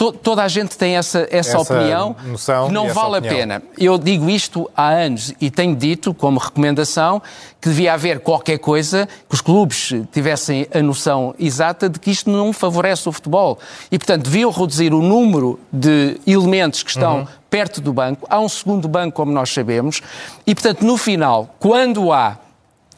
to, 0.00 0.12
toda 0.12 0.42
a 0.42 0.48
gente 0.48 0.78
tem 0.78 0.96
essa, 0.96 1.28
essa, 1.30 1.58
essa 1.58 1.58
opinião 1.58 2.14
que 2.14 2.72
não 2.72 2.88
vale 2.88 3.18
a 3.18 3.20
pena. 3.20 3.62
Eu 3.76 3.98
digo 3.98 4.30
isto 4.30 4.70
há 4.74 4.88
anos 4.88 5.34
e 5.38 5.50
tenho 5.50 5.76
dito, 5.76 6.14
como 6.14 6.38
recomendação, 6.38 7.20
que 7.60 7.68
devia 7.68 7.92
haver 7.92 8.20
qualquer 8.20 8.58
coisa, 8.58 9.06
que 9.28 9.34
os 9.34 9.42
clubes 9.42 9.92
tivessem 10.10 10.66
a 10.72 10.80
noção 10.80 11.34
exata 11.38 11.86
de 11.86 12.00
que 12.00 12.10
isto 12.10 12.30
não 12.30 12.50
favorece 12.50 13.06
o 13.10 13.12
futebol. 13.12 13.58
E, 13.92 13.98
portanto, 13.98 14.22
deviam 14.22 14.50
reduzir 14.50 14.94
o 14.94 15.02
número 15.02 15.60
de 15.70 16.18
elementos 16.26 16.82
que 16.82 16.90
estão 16.90 17.18
uhum. 17.18 17.26
perto 17.50 17.82
do 17.82 17.92
banco. 17.92 18.26
Há 18.30 18.40
um 18.40 18.48
segundo 18.48 18.88
banco, 18.88 19.16
como 19.16 19.30
nós 19.30 19.52
sabemos. 19.52 20.00
E, 20.46 20.54
portanto, 20.54 20.82
no 20.82 20.96
final, 20.96 21.54
quando 21.58 22.10
há 22.10 22.38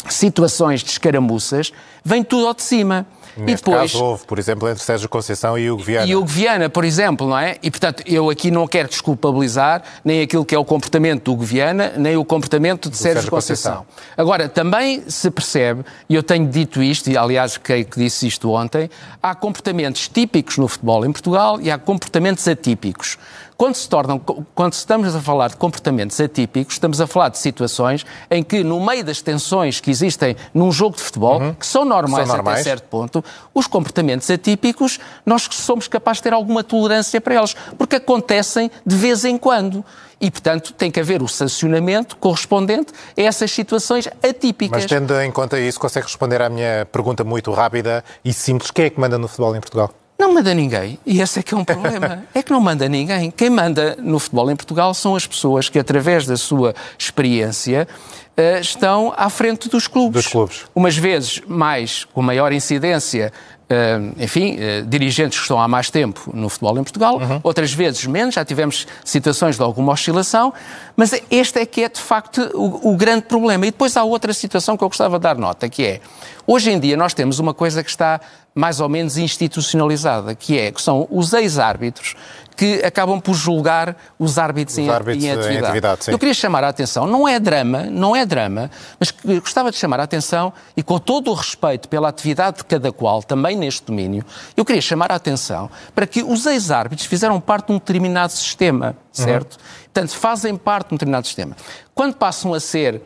situações 0.08 0.84
de 0.84 0.90
escaramuças, 0.90 1.72
vem 2.04 2.22
tudo 2.22 2.46
ao 2.46 2.54
de 2.54 2.62
cima. 2.62 3.04
Neste 3.36 3.52
e 3.52 3.54
depois, 3.56 3.92
caso 3.92 4.04
houve, 4.04 4.24
por 4.26 4.38
exemplo, 4.38 4.68
entre 4.68 4.82
Sérgio 4.82 5.08
Conceição 5.08 5.58
e 5.58 5.70
Hugo 5.70 5.82
Viana. 5.82 6.06
E 6.06 6.14
Hugo 6.14 6.26
Viana, 6.26 6.68
por 6.68 6.84
exemplo, 6.84 7.28
não 7.28 7.38
é? 7.38 7.56
E, 7.62 7.70
portanto, 7.70 8.02
eu 8.06 8.28
aqui 8.28 8.50
não 8.50 8.66
quero 8.66 8.88
desculpabilizar 8.88 9.82
nem 10.04 10.20
aquilo 10.20 10.44
que 10.44 10.54
é 10.54 10.58
o 10.58 10.64
comportamento 10.64 11.24
do 11.24 11.32
Hugo 11.32 11.44
Viana, 11.44 11.92
nem 11.96 12.16
o 12.16 12.24
comportamento 12.24 12.90
de 12.90 12.96
Sérgio, 12.96 13.22
Sérgio 13.22 13.30
Conceição. 13.30 13.76
Conceição. 13.76 14.14
Agora, 14.16 14.48
também 14.48 15.02
se 15.08 15.30
percebe, 15.30 15.84
e 16.08 16.14
eu 16.14 16.22
tenho 16.22 16.46
dito 16.46 16.82
isto, 16.82 17.10
e 17.10 17.16
aliás 17.16 17.56
creio 17.56 17.84
que 17.86 17.98
disse 17.98 18.26
isto 18.26 18.50
ontem, 18.50 18.90
há 19.22 19.34
comportamentos 19.34 20.08
típicos 20.08 20.58
no 20.58 20.68
futebol 20.68 21.04
em 21.06 21.12
Portugal 21.12 21.60
e 21.60 21.70
há 21.70 21.78
comportamentos 21.78 22.46
atípicos. 22.46 23.18
Quando, 23.62 23.76
se 23.76 23.88
tornam, 23.88 24.18
quando 24.56 24.72
estamos 24.72 25.14
a 25.14 25.20
falar 25.20 25.50
de 25.50 25.56
comportamentos 25.56 26.20
atípicos, 26.20 26.74
estamos 26.74 27.00
a 27.00 27.06
falar 27.06 27.28
de 27.28 27.38
situações 27.38 28.04
em 28.28 28.42
que, 28.42 28.64
no 28.64 28.84
meio 28.84 29.04
das 29.04 29.22
tensões 29.22 29.78
que 29.78 29.88
existem 29.88 30.34
num 30.52 30.72
jogo 30.72 30.96
de 30.96 31.02
futebol, 31.04 31.40
uhum. 31.40 31.54
que 31.54 31.64
são 31.64 31.84
normais, 31.84 32.26
são 32.26 32.36
normais, 32.38 32.58
até 32.58 32.70
certo 32.70 32.88
ponto, 32.88 33.24
os 33.54 33.68
comportamentos 33.68 34.28
atípicos, 34.28 34.98
nós 35.24 35.48
somos 35.52 35.86
capazes 35.86 36.18
de 36.18 36.24
ter 36.24 36.32
alguma 36.32 36.64
tolerância 36.64 37.20
para 37.20 37.36
eles, 37.36 37.54
porque 37.78 37.94
acontecem 37.94 38.68
de 38.84 38.96
vez 38.96 39.24
em 39.24 39.38
quando. 39.38 39.84
E, 40.20 40.28
portanto, 40.28 40.72
tem 40.72 40.90
que 40.90 40.98
haver 40.98 41.22
o 41.22 41.28
sancionamento 41.28 42.16
correspondente 42.16 42.92
a 43.16 43.22
essas 43.22 43.52
situações 43.52 44.08
atípicas. 44.28 44.82
Mas 44.82 44.90
tendo 44.90 45.14
em 45.20 45.30
conta 45.30 45.60
isso, 45.60 45.78
consegue 45.78 46.06
responder 46.06 46.42
à 46.42 46.48
minha 46.48 46.84
pergunta 46.90 47.22
muito 47.22 47.52
rápida 47.52 48.02
e 48.24 48.32
simples: 48.32 48.72
quem 48.72 48.86
é 48.86 48.90
que 48.90 48.98
manda 48.98 49.16
no 49.18 49.28
futebol 49.28 49.54
em 49.54 49.60
Portugal? 49.60 50.01
Não 50.22 50.32
manda 50.32 50.54
ninguém. 50.54 51.00
E 51.04 51.20
esse 51.20 51.40
é 51.40 51.42
que 51.42 51.52
é 51.52 51.56
um 51.56 51.64
problema. 51.64 52.22
é 52.32 52.44
que 52.44 52.52
não 52.52 52.60
manda 52.60 52.88
ninguém. 52.88 53.28
Quem 53.28 53.50
manda 53.50 53.96
no 54.00 54.20
futebol 54.20 54.48
em 54.52 54.54
Portugal 54.54 54.94
são 54.94 55.16
as 55.16 55.26
pessoas 55.26 55.68
que, 55.68 55.80
através 55.80 56.24
da 56.24 56.36
sua 56.36 56.76
experiência, 56.96 57.88
eh, 58.36 58.60
estão 58.60 59.12
à 59.16 59.28
frente 59.28 59.68
dos 59.68 59.88
clubes. 59.88 60.22
Dos 60.22 60.32
clubes. 60.32 60.64
Umas 60.76 60.96
vezes 60.96 61.42
mais, 61.48 62.04
com 62.04 62.22
maior 62.22 62.52
incidência, 62.52 63.32
eh, 63.68 64.00
enfim, 64.18 64.56
eh, 64.60 64.82
dirigentes 64.86 65.38
que 65.38 65.44
estão 65.44 65.60
há 65.60 65.66
mais 65.66 65.88
tempo 65.90 66.30
no 66.34 66.48
futebol 66.50 66.78
em 66.78 66.82
Portugal, 66.84 67.16
uhum. 67.16 67.40
outras 67.42 67.72
vezes 67.72 68.04
menos, 68.06 68.34
já 68.34 68.44
tivemos 68.44 68.86
situações 69.04 69.56
de 69.56 69.62
alguma 69.62 69.92
oscilação, 69.92 70.52
mas 70.94 71.20
este 71.30 71.58
é 71.58 71.64
que 71.66 71.82
é 71.82 71.88
de 71.88 72.00
facto 72.00 72.50
o, 72.54 72.92
o, 72.92 72.96
grande 72.96 73.22
problema. 73.22 73.66
E 73.66 73.70
depois 73.70 73.96
há 73.96 74.04
outra 74.04 74.32
situação 74.32 74.76
que 74.76 74.84
eu 74.84 74.88
gostava 74.88 75.18
de 75.18 75.22
dar 75.22 75.36
nota, 75.36 75.68
que 75.68 75.84
é, 75.84 76.00
hoje 76.46 76.70
em 76.70 76.78
dia 76.78 76.96
nós 76.96 77.14
temos 77.14 77.38
uma 77.38 77.54
coisa 77.54 77.82
que 77.82 77.88
está 77.88 78.20
mais 78.54 78.80
ou 78.80 78.88
menos 78.88 79.16
institucionalizada, 79.16 80.34
que 80.34 80.58
é 80.58 80.70
que 80.70 80.80
são 80.80 81.06
os 81.10 81.32
ex-árbitros 81.32 82.14
que 82.56 82.84
acabam 82.84 83.20
por 83.20 83.34
julgar 83.34 83.96
os 84.18 84.38
árbitros, 84.38 84.76
os 84.76 84.84
em, 84.84 84.90
árbitros 84.90 85.24
em, 85.24 85.30
atividade. 85.30 85.54
Em 85.54 85.64
atividade 85.64 86.00
eu 86.08 86.18
queria 86.18 86.34
chamar 86.34 86.64
a 86.64 86.68
atenção, 86.68 87.06
não 87.06 87.26
é 87.26 87.40
drama, 87.40 87.84
não 87.84 88.14
é 88.14 88.26
drama, 88.26 88.70
mas 89.00 89.12
gostava 89.40 89.70
de 89.70 89.76
chamar 89.76 90.00
a 90.00 90.02
atenção 90.02 90.52
e 90.76 90.82
com 90.82 90.98
todo 90.98 91.30
o 91.30 91.34
respeito 91.34 91.88
pela 91.88 92.08
atividade 92.08 92.58
de 92.58 92.64
cada 92.64 92.92
qual, 92.92 93.22
também 93.22 93.56
neste 93.56 93.84
domínio, 93.86 94.24
eu 94.56 94.64
queria 94.64 94.82
chamar 94.82 95.10
a 95.12 95.14
atenção 95.14 95.70
para 95.94 96.06
que 96.06 96.22
os 96.22 96.46
ex-árbitros 96.46 97.06
fizeram 97.06 97.40
parte 97.40 97.68
de 97.68 97.72
um 97.72 97.78
determinado 97.78 98.32
sistema, 98.32 98.96
certo? 99.10 99.54
Uhum. 99.54 99.82
Portanto, 99.92 100.16
fazem 100.16 100.56
parte 100.56 100.88
de 100.88 100.94
um 100.94 100.96
determinado 100.96 101.26
sistema. 101.26 101.56
Quando 101.94 102.14
passam 102.16 102.54
a 102.54 102.60
ser 102.60 103.00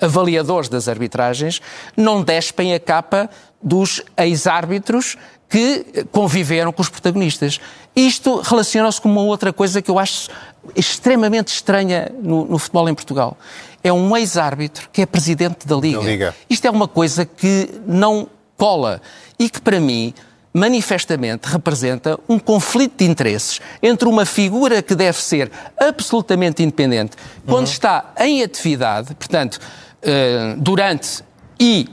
avaliadores 0.00 0.68
das 0.68 0.88
arbitragens, 0.88 1.60
não 1.96 2.22
despem 2.22 2.74
a 2.74 2.80
capa 2.80 3.30
dos 3.62 4.02
ex-árbitros 4.16 5.16
que 5.48 6.04
conviveram 6.10 6.72
com 6.72 6.82
os 6.82 6.88
protagonistas. 6.88 7.60
Isto 7.94 8.40
relaciona-se 8.40 9.00
com 9.00 9.08
uma 9.08 9.22
outra 9.22 9.52
coisa 9.52 9.80
que 9.80 9.90
eu 9.90 9.98
acho 9.98 10.28
extremamente 10.74 11.48
estranha 11.48 12.10
no, 12.20 12.44
no 12.44 12.58
futebol 12.58 12.88
em 12.88 12.94
Portugal. 12.94 13.36
É 13.82 13.92
um 13.92 14.16
ex-árbitro 14.16 14.88
que 14.92 15.02
é 15.02 15.06
presidente 15.06 15.66
da 15.66 15.76
Liga. 15.76 15.98
da 15.98 16.04
Liga. 16.04 16.36
Isto 16.50 16.66
é 16.66 16.70
uma 16.70 16.88
coisa 16.88 17.24
que 17.24 17.70
não 17.86 18.28
cola 18.56 19.00
e 19.38 19.48
que, 19.48 19.60
para 19.60 19.78
mim, 19.78 20.12
manifestamente 20.56 21.48
representa 21.48 22.18
um 22.26 22.38
conflito 22.38 22.96
de 22.98 23.04
interesses 23.04 23.60
entre 23.82 24.08
uma 24.08 24.24
figura 24.24 24.80
que 24.80 24.94
deve 24.94 25.18
ser 25.18 25.52
absolutamente 25.78 26.62
independente 26.62 27.14
quando 27.44 27.66
uhum. 27.66 27.72
está 27.72 28.14
em 28.18 28.42
atividade, 28.42 29.14
portanto, 29.14 29.60
eh, 30.02 30.54
durante 30.56 31.22
e 31.60 31.88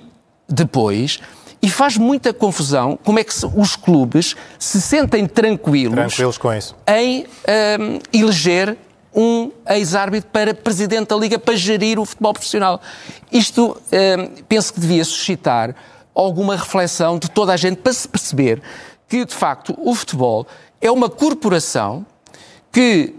depois, 0.48 1.20
e 1.62 1.70
faz 1.70 1.98
muita 1.98 2.34
confusão 2.34 2.98
como 3.03 3.20
é 3.20 3.24
que 3.25 3.34
os 3.53 3.75
clubes 3.75 4.34
se 4.58 4.82
sentem 4.82 5.27
tranquilos, 5.27 5.96
tranquilos 5.96 6.38
com 6.38 6.53
isso. 6.53 6.74
em 6.88 7.22
um, 7.22 7.25
ehm, 7.46 8.00
eleger 8.13 8.77
um 9.13 9.51
ex-árbitro 9.70 10.29
para 10.32 10.53
presidente 10.53 11.10
da 11.10 11.15
Liga 11.17 11.38
para 11.38 11.55
gerir 11.55 12.00
o 12.00 12.05
futebol 12.05 12.34
profissional. 12.34 12.82
Isto 13.32 13.72
um, 13.72 13.96
ehm, 13.96 14.29
penso 14.48 14.74
que 14.74 14.79
devia 14.79 15.03
suscitar 15.03 15.75
alguma 16.13 16.55
reflexão 16.55 17.17
de 17.17 17.29
toda 17.29 17.53
a 17.53 17.58
gente 17.58 17.77
para 17.77 17.93
se 17.93 18.08
perceber 18.08 18.62
que, 19.08 19.25
de 19.25 19.34
facto, 19.34 19.77
o 19.77 19.93
futebol 19.93 20.48
é 20.82 20.91
uma 20.91 21.10
corporação 21.10 22.05
que 22.72 23.13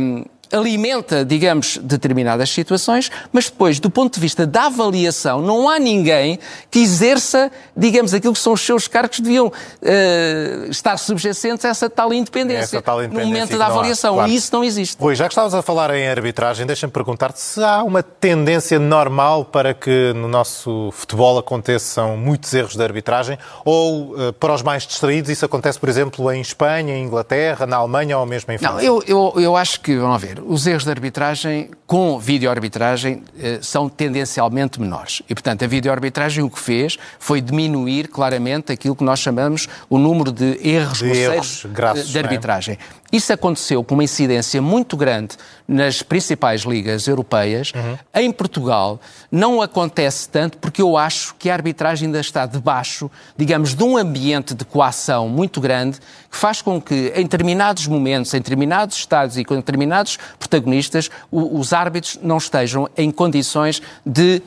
um, 0.00 0.24
alimenta, 0.52 1.24
digamos, 1.24 1.78
determinadas 1.78 2.50
situações, 2.50 3.10
mas 3.32 3.48
depois, 3.48 3.78
do 3.80 3.90
ponto 3.90 4.14
de 4.14 4.20
vista 4.20 4.46
da 4.46 4.66
avaliação, 4.66 5.40
não 5.40 5.68
há 5.68 5.78
ninguém 5.78 6.38
que 6.70 6.80
exerça, 6.80 7.50
digamos, 7.76 8.14
aquilo 8.14 8.32
que 8.34 8.40
são 8.40 8.52
os 8.52 8.60
seus 8.60 8.88
cargos, 8.88 9.20
deviam 9.20 9.46
uh, 9.46 10.70
estar 10.70 10.96
subjacentes 10.98 11.64
a 11.64 11.68
essa 11.68 11.90
tal 11.90 12.12
independência, 12.12 12.76
essa 12.76 12.82
tal 12.82 13.02
independência 13.02 13.30
no 13.30 13.34
momento 13.34 13.58
da 13.58 13.66
avaliação. 13.66 14.14
Claro. 14.14 14.30
E 14.30 14.36
isso 14.36 14.50
não 14.52 14.64
existe. 14.64 15.00
Rui, 15.00 15.14
já 15.14 15.26
que 15.26 15.32
estavas 15.32 15.54
a 15.54 15.62
falar 15.62 15.94
em 15.94 16.08
arbitragem, 16.08 16.66
deixa-me 16.66 16.92
perguntar-te 16.92 17.40
se 17.40 17.62
há 17.62 17.82
uma 17.82 18.02
tendência 18.02 18.78
normal 18.78 19.44
para 19.44 19.74
que 19.74 20.12
no 20.14 20.28
nosso 20.28 20.90
futebol 20.92 21.38
aconteçam 21.38 22.16
muitos 22.16 22.52
erros 22.54 22.76
de 22.76 22.82
arbitragem 22.82 23.38
ou, 23.64 24.14
uh, 24.14 24.32
para 24.32 24.54
os 24.54 24.62
mais 24.62 24.86
distraídos, 24.86 25.30
isso 25.30 25.44
acontece, 25.44 25.78
por 25.78 25.88
exemplo, 25.88 26.30
em 26.32 26.40
Espanha, 26.40 26.96
em 26.96 27.04
Inglaterra, 27.04 27.66
na 27.66 27.76
Alemanha 27.76 28.18
ou 28.18 28.26
mesmo 28.26 28.52
em 28.52 28.58
França? 28.58 28.74
Não, 28.74 28.80
eu, 28.80 29.02
eu, 29.06 29.34
eu 29.40 29.56
acho 29.56 29.80
que, 29.80 29.96
vamos 29.96 30.20
ver, 30.20 30.33
os 30.40 30.66
erros 30.66 30.84
de 30.84 30.90
arbitragem 30.90 31.70
com 31.86 32.18
videoarbitragem 32.18 33.22
eh, 33.38 33.58
são 33.62 33.88
tendencialmente 33.88 34.80
menores. 34.80 35.22
E, 35.28 35.34
portanto, 35.34 35.64
a 35.64 35.68
videoarbitragem 35.68 36.42
o 36.42 36.50
que 36.50 36.58
fez 36.58 36.96
foi 37.18 37.40
diminuir 37.40 38.08
claramente 38.08 38.72
aquilo 38.72 38.96
que 38.96 39.04
nós 39.04 39.20
chamamos 39.20 39.68
o 39.88 39.98
número 39.98 40.32
de 40.32 40.58
erros 40.66 40.98
de, 40.98 41.10
erros 41.10 41.66
grassos, 41.66 42.08
de 42.08 42.18
arbitragem. 42.18 42.74
É? 42.74 42.78
Isso 43.14 43.32
aconteceu 43.32 43.84
com 43.84 43.94
uma 43.94 44.02
incidência 44.02 44.60
muito 44.60 44.96
grande 44.96 45.36
nas 45.68 46.02
principais 46.02 46.62
ligas 46.62 47.06
europeias. 47.06 47.70
Uhum. 47.72 47.96
Em 48.12 48.32
Portugal 48.32 49.00
não 49.30 49.62
acontece 49.62 50.28
tanto 50.28 50.58
porque 50.58 50.82
eu 50.82 50.96
acho 50.96 51.32
que 51.36 51.48
a 51.48 51.52
arbitragem 51.52 52.06
ainda 52.06 52.18
está 52.18 52.44
debaixo, 52.44 53.08
digamos, 53.36 53.72
de 53.72 53.84
um 53.84 53.96
ambiente 53.96 54.52
de 54.52 54.64
coação 54.64 55.28
muito 55.28 55.60
grande 55.60 56.00
que 56.28 56.36
faz 56.36 56.60
com 56.60 56.82
que 56.82 57.12
em 57.14 57.22
determinados 57.22 57.86
momentos, 57.86 58.34
em 58.34 58.38
determinados 58.38 58.96
estados 58.96 59.38
e 59.38 59.44
com 59.44 59.54
determinados 59.54 60.18
protagonistas, 60.36 61.08
os 61.30 61.72
árbitros 61.72 62.18
não 62.20 62.38
estejam 62.38 62.90
em 62.96 63.12
condições 63.12 63.80
de 64.04 64.42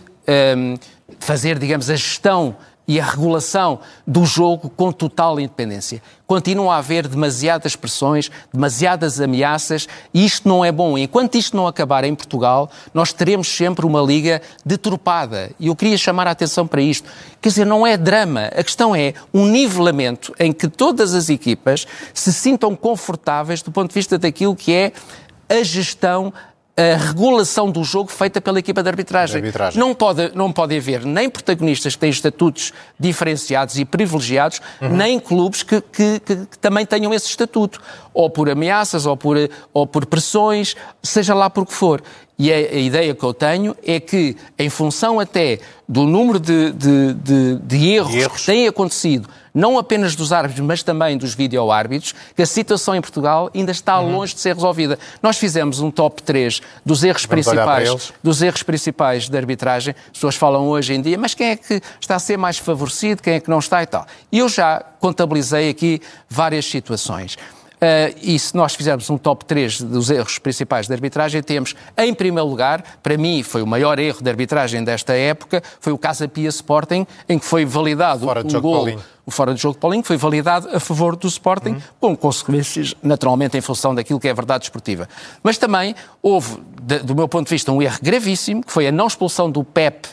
um, 0.58 0.76
fazer, 1.20 1.58
digamos, 1.58 1.90
a 1.90 1.96
gestão 1.96 2.54
e 2.88 3.00
a 3.00 3.06
regulação 3.06 3.80
do 4.06 4.26
jogo 4.26 4.70
com 4.70 4.92
total 4.92 5.40
independência. 5.40 6.02
Continua 6.28 6.76
a 6.76 6.78
haver 6.80 7.08
demasiadas 7.08 7.78
pressões, 7.78 8.30
demasiadas 8.54 9.22
ameaças 9.22 9.88
e 10.14 10.26
isto 10.26 10.48
não 10.48 10.64
é 10.64 10.74
bom. 10.74 10.98
Enquanto 10.98 11.36
isto 11.36 11.56
não 11.56 11.66
acabar 11.66 12.04
em 12.04 12.14
Portugal, 12.14 12.70
nós 12.94 13.14
teremos 13.14 13.48
sempre 13.48 13.86
uma 13.86 14.02
liga 14.02 14.42
deturpada. 14.66 15.52
E 15.58 15.68
eu 15.68 15.76
queria 15.76 15.98
chamar 15.98 16.28
a 16.28 16.32
atenção 16.32 16.68
para 16.68 16.82
isto. 16.82 17.10
Quer 17.42 17.48
dizer, 17.48 17.66
não 17.66 17.88
é 17.88 17.96
drama. 17.96 18.48
A 18.48 18.62
questão 18.62 18.94
é 18.94 19.14
um 19.34 19.46
nivelamento 19.46 20.36
em 20.38 20.52
que 20.52 20.68
todas 20.68 21.14
as 21.14 21.30
equipas 21.30 21.88
se 22.14 22.34
sintam 22.34 22.76
confortáveis 22.76 23.62
do 23.62 23.72
ponto 23.72 23.88
de 23.88 23.96
vista 23.96 24.18
daquilo 24.18 24.54
que 24.54 24.74
é 24.74 24.92
a 25.50 25.64
gestão 25.64 26.34
a 26.78 26.96
regulação 26.96 27.72
do 27.72 27.84
jogo 27.84 28.12
feita 28.12 28.40
pela 28.40 28.60
equipa 28.60 28.84
de 28.84 28.90
arbitragem. 28.90 29.42
de 29.42 29.48
arbitragem. 29.48 29.80
Não, 29.80 29.96
pode, 29.96 30.32
não 30.36 30.54
pode 30.54 30.78
haver 30.78 31.04
nem 31.04 31.28
protagonistas 31.28 31.96
que 31.96 32.00
têm 32.00 32.12
estatutos 32.12 32.72
diferenciados 33.00 33.80
e 33.80 33.84
privilegiados, 33.84 34.62
uhum. 34.80 34.96
nem 34.96 35.20
clubes 35.20 35.64
que, 35.64 35.82
que, 35.82 36.20
que, 36.20 36.36
que, 36.46 36.60
também 36.60 36.86
tenham 36.86 37.12
esse 37.12 37.26
estatuto, 37.26 37.82
ou 38.14 38.30
por 38.30 38.48
ameaças, 38.48 39.08
ou 39.08 39.18
por, 39.18 39.38
ou 39.74 39.88
por 39.88 40.06
pressões, 40.06 40.76
seja 41.02 41.34
lá 41.34 41.50
por 41.50 41.66
que 41.66 41.74
for. 41.74 42.04
E 42.38 42.54
a, 42.54 42.56
a, 42.56 42.78
ideia 42.78 43.16
que 43.16 43.24
eu 43.24 43.34
tenho 43.34 43.76
é 43.84 44.00
que, 44.00 44.38
em 44.60 44.70
função 44.70 45.20
até 45.20 45.60
do 45.90 46.04
número 46.04 46.40
de, 46.40 46.72
de, 46.74 47.14
de, 47.16 47.56
de 47.56 47.88
erros, 47.88 48.14
erros, 48.14 48.40
que 48.40 48.46
têm 48.46 48.68
acontecido, 48.68 49.28
não 49.54 49.78
apenas 49.78 50.16
dos 50.16 50.32
árbitros, 50.32 50.66
mas 50.66 50.84
também 50.84 51.18
dos 51.18 51.34
vídeo-árbitros, 51.34 52.14
que 52.36 52.42
a 52.42 52.46
situação 52.46 52.96
em 52.96 53.02
Portugal 53.02 53.50
ainda 53.54 53.72
está 53.72 54.00
uhum. 54.00 54.12
longe 54.12 54.34
de 54.34 54.40
ser 54.40 54.56
resolvida. 54.56 54.98
Nós 55.22 55.38
fizemos 55.38 55.80
um 55.80 55.92
top 55.92 56.22
3 56.24 56.62
dos 56.86 57.04
erros 57.04 57.26
principais 57.26 58.14
dos 58.24 58.42
erros 58.42 58.64
principais 58.64 59.30
da 59.30 59.38
arbitragem. 59.38 59.96
As 60.06 60.12
pessoas 60.14 60.36
falam 60.36 60.68
hoje 60.68 60.94
em 60.94 61.02
dia, 61.02 61.18
mas 61.18 61.34
quem 61.34 61.50
é 61.50 61.56
que 61.56 61.82
está 62.00 62.16
a 62.16 62.20
ser 62.20 62.38
mais 62.38 62.58
favorecido, 62.58 63.22
quem 63.22 63.36
é 63.36 63.40
que 63.40 63.50
não 63.50 63.60
está 63.60 63.82
e 63.82 63.86
tal. 63.86 64.06
E 64.32 64.40
eu 64.40 64.50
já 64.50 64.84
contabilizei 65.00 65.70
aqui 65.70 66.02
várias 66.30 66.66
situações. 66.66 67.38
Uh, 67.78 68.18
e 68.24 68.40
se 68.40 68.56
nós 68.56 68.74
fizermos 68.74 69.08
um 69.08 69.20
top 69.20 69.46
3 69.46 69.82
dos 69.82 70.10
erros 70.10 70.40
principais 70.40 70.88
de 70.88 70.94
arbitragem, 70.94 71.44
temos, 71.44 71.76
em 71.96 72.12
primeiro 72.12 72.50
lugar, 72.50 72.84
para 73.04 73.16
mim 73.18 73.44
foi 73.44 73.62
o 73.62 73.68
maior 73.68 74.00
erro 74.00 74.20
de 74.22 74.30
arbitragem 74.30 74.84
desta 74.84 75.14
época, 75.14 75.62
foi 75.80 75.94
o 75.94 75.98
Casa 75.98 76.28
Pia 76.28 76.50
Sporting, 76.50 77.06
em 77.30 77.38
que 77.38 77.46
foi 77.46 77.66
validado 77.66 78.26
fora 78.26 78.42
um 78.42 78.62
gol, 78.62 79.00
o 79.24 79.30
fora 79.30 79.54
de 79.54 79.62
jogo 79.62 79.76
de 79.76 79.80
Paulinho, 79.80 80.04
foi 80.04 80.18
validado 80.18 80.70
a 80.74 80.80
favor 80.80 81.16
do 81.16 81.28
Sporting, 81.28 81.72
uhum. 81.72 81.82
com 82.00 82.18
consequências, 82.18 82.96
naturalmente, 83.04 83.56
em 83.58 83.62
função 83.62 83.94
daquilo 83.94 84.20
que 84.20 84.28
é 84.28 84.34
verdade 84.34 84.64
esportiva. 84.64 85.08
Mas 85.44 85.60
também 85.60 85.94
houve, 86.20 86.58
de, 86.82 87.00
do 87.00 87.14
meu 87.14 87.28
ponto 87.28 87.46
de 87.46 87.54
vista, 87.54 87.72
um 87.72 87.80
erro 87.80 88.00
gravíssimo, 88.02 88.64
que 88.64 88.72
foi 88.72 88.88
a 88.88 88.92
não 88.92 89.06
expulsão 89.06 89.52
do 89.52 89.64
PEP 89.64 90.08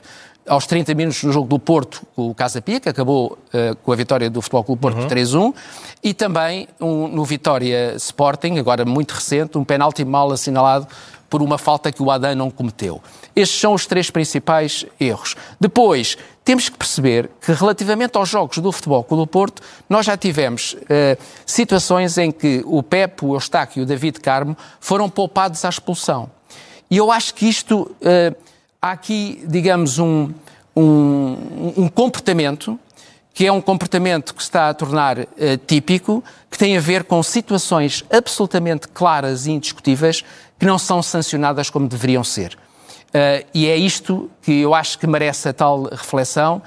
aos 0.46 0.66
30 0.66 0.94
minutos 0.94 1.22
no 1.22 1.32
jogo 1.32 1.48
do 1.48 1.58
Porto, 1.58 2.02
o 2.16 2.34
Casa 2.34 2.60
Pia, 2.60 2.80
que 2.80 2.88
acabou 2.88 3.38
uh, 3.52 3.76
com 3.76 3.92
a 3.92 3.96
vitória 3.96 4.28
do 4.28 4.42
Futebol 4.42 4.64
Clube 4.64 4.82
Porto 4.82 5.00
uhum. 5.00 5.08
3-1, 5.08 5.54
e 6.02 6.12
também 6.12 6.68
um, 6.80 7.08
no 7.08 7.24
Vitória 7.24 7.94
Sporting, 7.96 8.58
agora 8.58 8.84
muito 8.84 9.12
recente, 9.12 9.56
um 9.56 9.64
penalti 9.64 10.04
mal 10.04 10.30
assinalado 10.30 10.86
por 11.30 11.42
uma 11.42 11.58
falta 11.58 11.90
que 11.90 12.02
o 12.02 12.10
Adam 12.10 12.34
não 12.34 12.50
cometeu. 12.50 13.02
Estes 13.34 13.58
são 13.58 13.74
os 13.74 13.86
três 13.86 14.08
principais 14.10 14.86
erros. 15.00 15.34
Depois, 15.58 16.16
temos 16.44 16.68
que 16.68 16.76
perceber 16.76 17.28
que, 17.40 17.52
relativamente 17.52 18.16
aos 18.16 18.28
jogos 18.28 18.58
do 18.58 18.70
Futebol 18.70 19.02
Clube 19.02 19.24
do 19.24 19.26
Porto, 19.26 19.62
nós 19.88 20.06
já 20.06 20.16
tivemos 20.16 20.74
uh, 20.74 21.20
situações 21.46 22.18
em 22.18 22.30
que 22.30 22.62
o 22.66 22.82
Pepe, 22.82 23.24
o 23.24 23.34
Eustáquio 23.34 23.80
e 23.80 23.82
o 23.82 23.86
David 23.86 24.20
Carmo 24.20 24.56
foram 24.78 25.08
poupados 25.08 25.64
à 25.64 25.68
expulsão. 25.68 26.30
E 26.90 26.98
eu 26.98 27.10
acho 27.10 27.34
que 27.34 27.48
isto, 27.48 27.80
uh, 27.80 28.36
há 28.84 28.90
aqui, 28.92 29.42
digamos, 29.46 29.98
um, 29.98 30.30
um, 30.76 31.72
um, 31.74 31.88
comportamento 31.88 32.78
que 33.32 33.46
é 33.46 33.50
um 33.50 33.60
comportamento 33.60 34.34
que 34.34 34.42
se 34.42 34.48
está 34.48 34.68
a 34.68 34.74
tornar 34.74 35.18
uh, 35.18 35.26
típico, 35.66 36.22
que 36.50 36.58
tem 36.58 36.76
a 36.76 36.80
ver 36.80 37.04
com 37.04 37.22
situações 37.22 38.04
absolutamente 38.12 38.86
claras 38.88 39.46
e 39.46 39.52
indiscutíveis 39.52 40.22
que 40.58 40.66
não 40.66 40.78
são 40.78 41.02
sancionadas 41.02 41.70
como 41.70 41.88
deveriam 41.88 42.22
ser. 42.22 42.58
Uh, 43.08 43.44
e 43.54 43.66
é 43.66 43.76
isto 43.76 44.30
que 44.42 44.60
eu 44.60 44.74
acho 44.74 44.98
que 44.98 45.06
merece 45.06 45.48
a 45.48 45.52
tal 45.54 45.84
reflexão, 45.84 46.60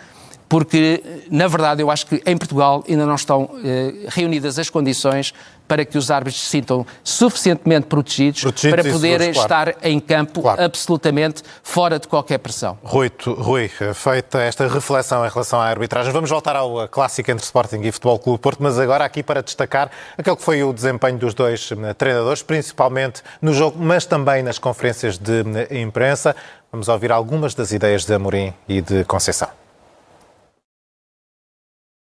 porque, 0.49 1.03
na 1.29 1.47
verdade, 1.47 1.83
eu 1.83 1.91
acho 1.91 2.07
que 2.07 2.21
em 2.25 2.35
Portugal 2.35 2.83
ainda 2.89 3.05
não 3.05 3.15
estão 3.15 3.43
uh, 3.43 3.59
reunidas 4.07 4.57
as 4.57 4.71
condições 4.71 5.35
para 5.67 5.83
que 5.85 5.97
os 5.97 6.09
árbitros 6.09 6.41
se 6.41 6.49
sintam 6.49 6.85
suficientemente 7.03 7.87
protegidos, 7.87 8.41
protegidos 8.41 8.81
para 8.81 8.91
poderem 8.91 9.33
claro. 9.33 9.71
estar 9.71 9.75
em 9.83 9.99
campo 9.99 10.41
claro. 10.41 10.63
absolutamente 10.63 11.43
fora 11.61 11.99
de 11.99 12.07
qualquer 12.07 12.37
pressão. 12.39 12.77
Rui, 12.83 13.09
tu, 13.09 13.33
Rui, 13.33 13.69
feita 13.93 14.39
esta 14.39 14.67
reflexão 14.67 15.25
em 15.25 15.29
relação 15.29 15.59
à 15.59 15.65
arbitragem, 15.65 16.11
vamos 16.11 16.29
voltar 16.29 16.55
ao 16.55 16.87
clássico 16.87 17.29
entre 17.31 17.43
Sporting 17.43 17.81
e 17.81 17.91
Futebol 17.91 18.19
Clube 18.19 18.39
Porto, 18.39 18.63
mas 18.63 18.79
agora 18.79 19.03
aqui 19.03 19.21
para 19.21 19.41
destacar 19.43 19.91
aquele 20.17 20.35
que 20.35 20.43
foi 20.43 20.63
o 20.63 20.71
desempenho 20.71 21.17
dos 21.17 21.33
dois 21.33 21.71
eh, 21.71 21.93
treinadores, 21.93 22.41
principalmente 22.41 23.21
no 23.41 23.53
jogo, 23.53 23.77
mas 23.79 24.05
também 24.05 24.41
nas 24.43 24.57
conferências 24.57 25.17
de 25.17 25.43
eh, 25.69 25.81
imprensa. 25.81 26.35
Vamos 26.71 26.87
ouvir 26.87 27.11
algumas 27.11 27.53
das 27.53 27.71
ideias 27.71 28.05
de 28.05 28.13
Amorim 28.13 28.53
e 28.67 28.81
de 28.81 29.03
Conceição. 29.05 29.49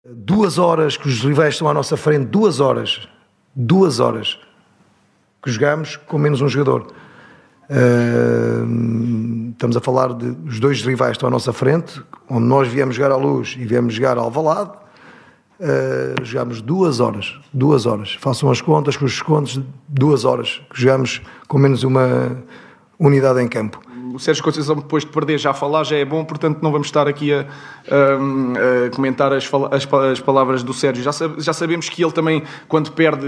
Duas 0.05 0.59
horas 0.59 0.97
que 0.97 1.09
os 1.09 1.23
rivais 1.23 1.55
estão 1.55 1.69
à 1.69 1.75
nossa 1.75 1.97
frente, 1.97 2.27
duas 2.27 2.59
horas 2.59 3.09
duas 3.55 4.01
horas 4.01 4.39
que 5.43 5.51
jogamos 5.51 5.97
com 5.97 6.19
menos 6.19 6.41
um 6.41 6.49
jogador. 6.49 6.93
Uh, 7.71 9.51
estamos 9.51 9.77
a 9.77 9.81
falar 9.81 10.15
de 10.15 10.37
os 10.47 10.61
dois 10.61 10.83
rivais 10.83 11.13
estão 11.13 11.29
à 11.29 11.31
nossa 11.31 11.53
frente, 11.53 12.03
onde 12.29 12.47
nós 12.47 12.69
viemos 12.69 12.95
jogar 12.95 13.13
à 13.13 13.17
luz 13.17 13.57
e 13.59 13.65
viemos 13.65 13.95
jogar 13.95 14.19
ao 14.19 14.25
Alvalade. 14.25 14.73
Uh, 15.61 16.25
jogámos 16.25 16.61
duas 16.61 17.01
horas, 17.01 17.39
duas 17.53 17.87
horas. 17.87 18.15
Façam 18.15 18.51
as 18.51 18.61
contas 18.61 18.97
com 18.97 19.05
os 19.05 19.13
descontos, 19.13 19.61
duas 19.89 20.25
horas 20.25 20.61
que 20.73 20.81
jogamos 20.81 21.23
com 21.47 21.59
menos 21.59 21.83
uma 21.83 22.37
unidade 22.99 23.41
em 23.41 23.49
campo 23.49 23.92
o 24.15 24.19
Sérgio 24.19 24.43
Conceição, 24.43 24.77
depois 24.77 25.05
de 25.05 25.11
perder, 25.11 25.39
já 25.39 25.53
falar, 25.53 25.85
já 25.85 25.97
é 25.97 26.05
bom, 26.05 26.25
portanto 26.25 26.61
não 26.63 26.71
vamos 26.71 26.89
estar 26.89 27.09
aqui 27.09 27.33
a, 27.33 27.41
a, 27.41 28.87
a 28.87 28.91
comentar 28.91 29.33
as, 29.33 29.51
as, 29.71 29.89
as, 30.13 30.21
palavras 30.21 30.63
do 30.63 30.73
Sérgio. 30.73 31.03
Já, 31.03 31.11
já, 31.39 31.53
sabemos 31.53 31.89
que 31.89 32.03
ele 32.03 32.13
também, 32.13 32.43
quando 32.69 32.93
perde, 32.93 33.27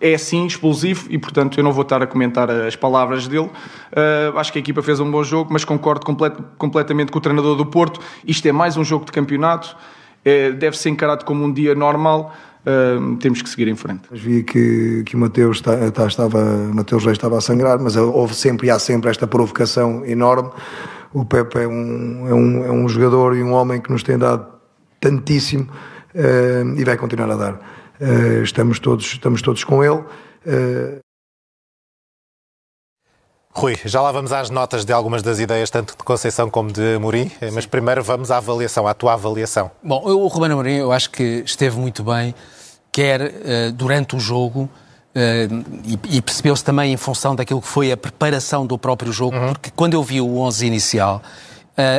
eh, 0.00 0.10
é 0.10 0.14
assim, 0.14 0.46
explosivo, 0.46 1.06
e 1.10 1.18
portanto 1.18 1.58
eu 1.58 1.64
não 1.64 1.72
vou 1.72 1.82
estar 1.82 2.02
a 2.02 2.06
comentar 2.06 2.50
as 2.50 2.76
palavras 2.76 3.26
dele. 3.28 3.46
Uh, 3.46 4.36
acho 4.38 4.52
que 4.52 4.58
a 4.58 4.60
equipa 4.60 4.82
fez 4.82 5.00
um 5.00 5.10
bom 5.10 5.22
jogo, 5.22 5.52
mas 5.52 5.64
concordo 5.64 6.04
complet, 6.04 6.36
completamente 6.56 7.12
com 7.12 7.18
o 7.18 7.22
treinador 7.22 7.56
do 7.56 7.66
Porto. 7.66 8.00
Isto 8.26 8.48
é 8.48 8.52
mais 8.52 8.76
um 8.76 8.84
jogo 8.84 9.04
de 9.04 9.12
campeonato, 9.12 9.76
é, 10.24 10.50
deve 10.50 10.76
ser 10.76 10.90
encarado 10.90 11.24
como 11.24 11.44
um 11.44 11.52
dia 11.52 11.74
normal 11.74 12.34
uh, 12.68 13.16
temos 13.16 13.42
que 13.42 13.48
seguir 13.48 13.68
em 13.68 13.76
frente. 13.76 14.02
Vi 14.10 14.42
que, 14.42 15.02
que 15.04 15.16
o 15.16 15.18
Mateus, 15.18 15.58
está, 15.58 15.86
está, 15.86 16.06
estava, 16.06 16.44
Mateus 16.72 17.02
já 17.02 17.12
estava 17.12 17.38
a 17.38 17.40
sangrar, 17.40 17.78
mas 17.78 17.96
houve 17.96 18.34
sempre 18.34 18.66
e 18.66 18.70
há 18.70 18.78
sempre 18.78 19.10
esta 19.10 19.26
provocação 19.26 20.04
enorme. 20.04 20.50
O 21.12 21.24
Pepe 21.24 21.60
é 21.60 21.66
um, 21.66 22.28
é 22.28 22.34
um, 22.34 22.64
é 22.64 22.70
um 22.70 22.88
jogador 22.88 23.34
e 23.36 23.42
um 23.42 23.52
homem 23.52 23.80
que 23.80 23.90
nos 23.90 24.02
tem 24.02 24.18
dado 24.18 24.46
tantíssimo 25.00 25.68
uh, 26.14 26.78
e 26.78 26.84
vai 26.84 26.96
continuar 26.96 27.30
a 27.30 27.36
dar. 27.36 27.54
Uh, 28.00 28.42
estamos, 28.42 28.78
todos, 28.78 29.06
estamos 29.06 29.42
todos 29.42 29.64
com 29.64 29.82
ele. 29.82 30.04
Uh, 30.46 30.98
Rui, 33.58 33.76
já 33.84 34.00
lá 34.00 34.12
vamos 34.12 34.32
às 34.32 34.50
notas 34.50 34.84
de 34.84 34.92
algumas 34.92 35.20
das 35.20 35.40
ideias, 35.40 35.68
tanto 35.68 35.96
de 35.96 36.04
Conceição 36.04 36.48
como 36.48 36.70
de 36.70 36.94
Amorim, 36.94 37.28
mas 37.52 37.66
primeiro 37.66 38.04
vamos 38.04 38.30
à 38.30 38.36
avaliação, 38.36 38.86
à 38.86 38.94
tua 38.94 39.14
avaliação. 39.14 39.68
Bom, 39.82 40.00
o 40.04 40.28
Ruben 40.28 40.52
Amorim 40.52 40.74
eu 40.74 40.92
acho 40.92 41.10
que 41.10 41.42
esteve 41.44 41.76
muito 41.76 42.04
bem, 42.04 42.32
quer 42.98 43.20
uh, 43.22 43.72
durante 43.72 44.16
o 44.16 44.20
jogo, 44.20 44.68
Uh, 45.08 45.64
e, 45.84 46.18
e 46.18 46.22
percebeu-se 46.22 46.62
também 46.62 46.92
em 46.92 46.96
função 46.96 47.34
daquilo 47.34 47.60
que 47.60 47.66
foi 47.66 47.90
a 47.90 47.96
preparação 47.96 48.64
do 48.64 48.78
próprio 48.78 49.10
jogo, 49.10 49.36
uhum. 49.36 49.52
porque 49.54 49.70
quando 49.74 49.94
eu 49.94 50.02
vi 50.02 50.20
o 50.20 50.38
11 50.38 50.66
inicial, 50.66 51.22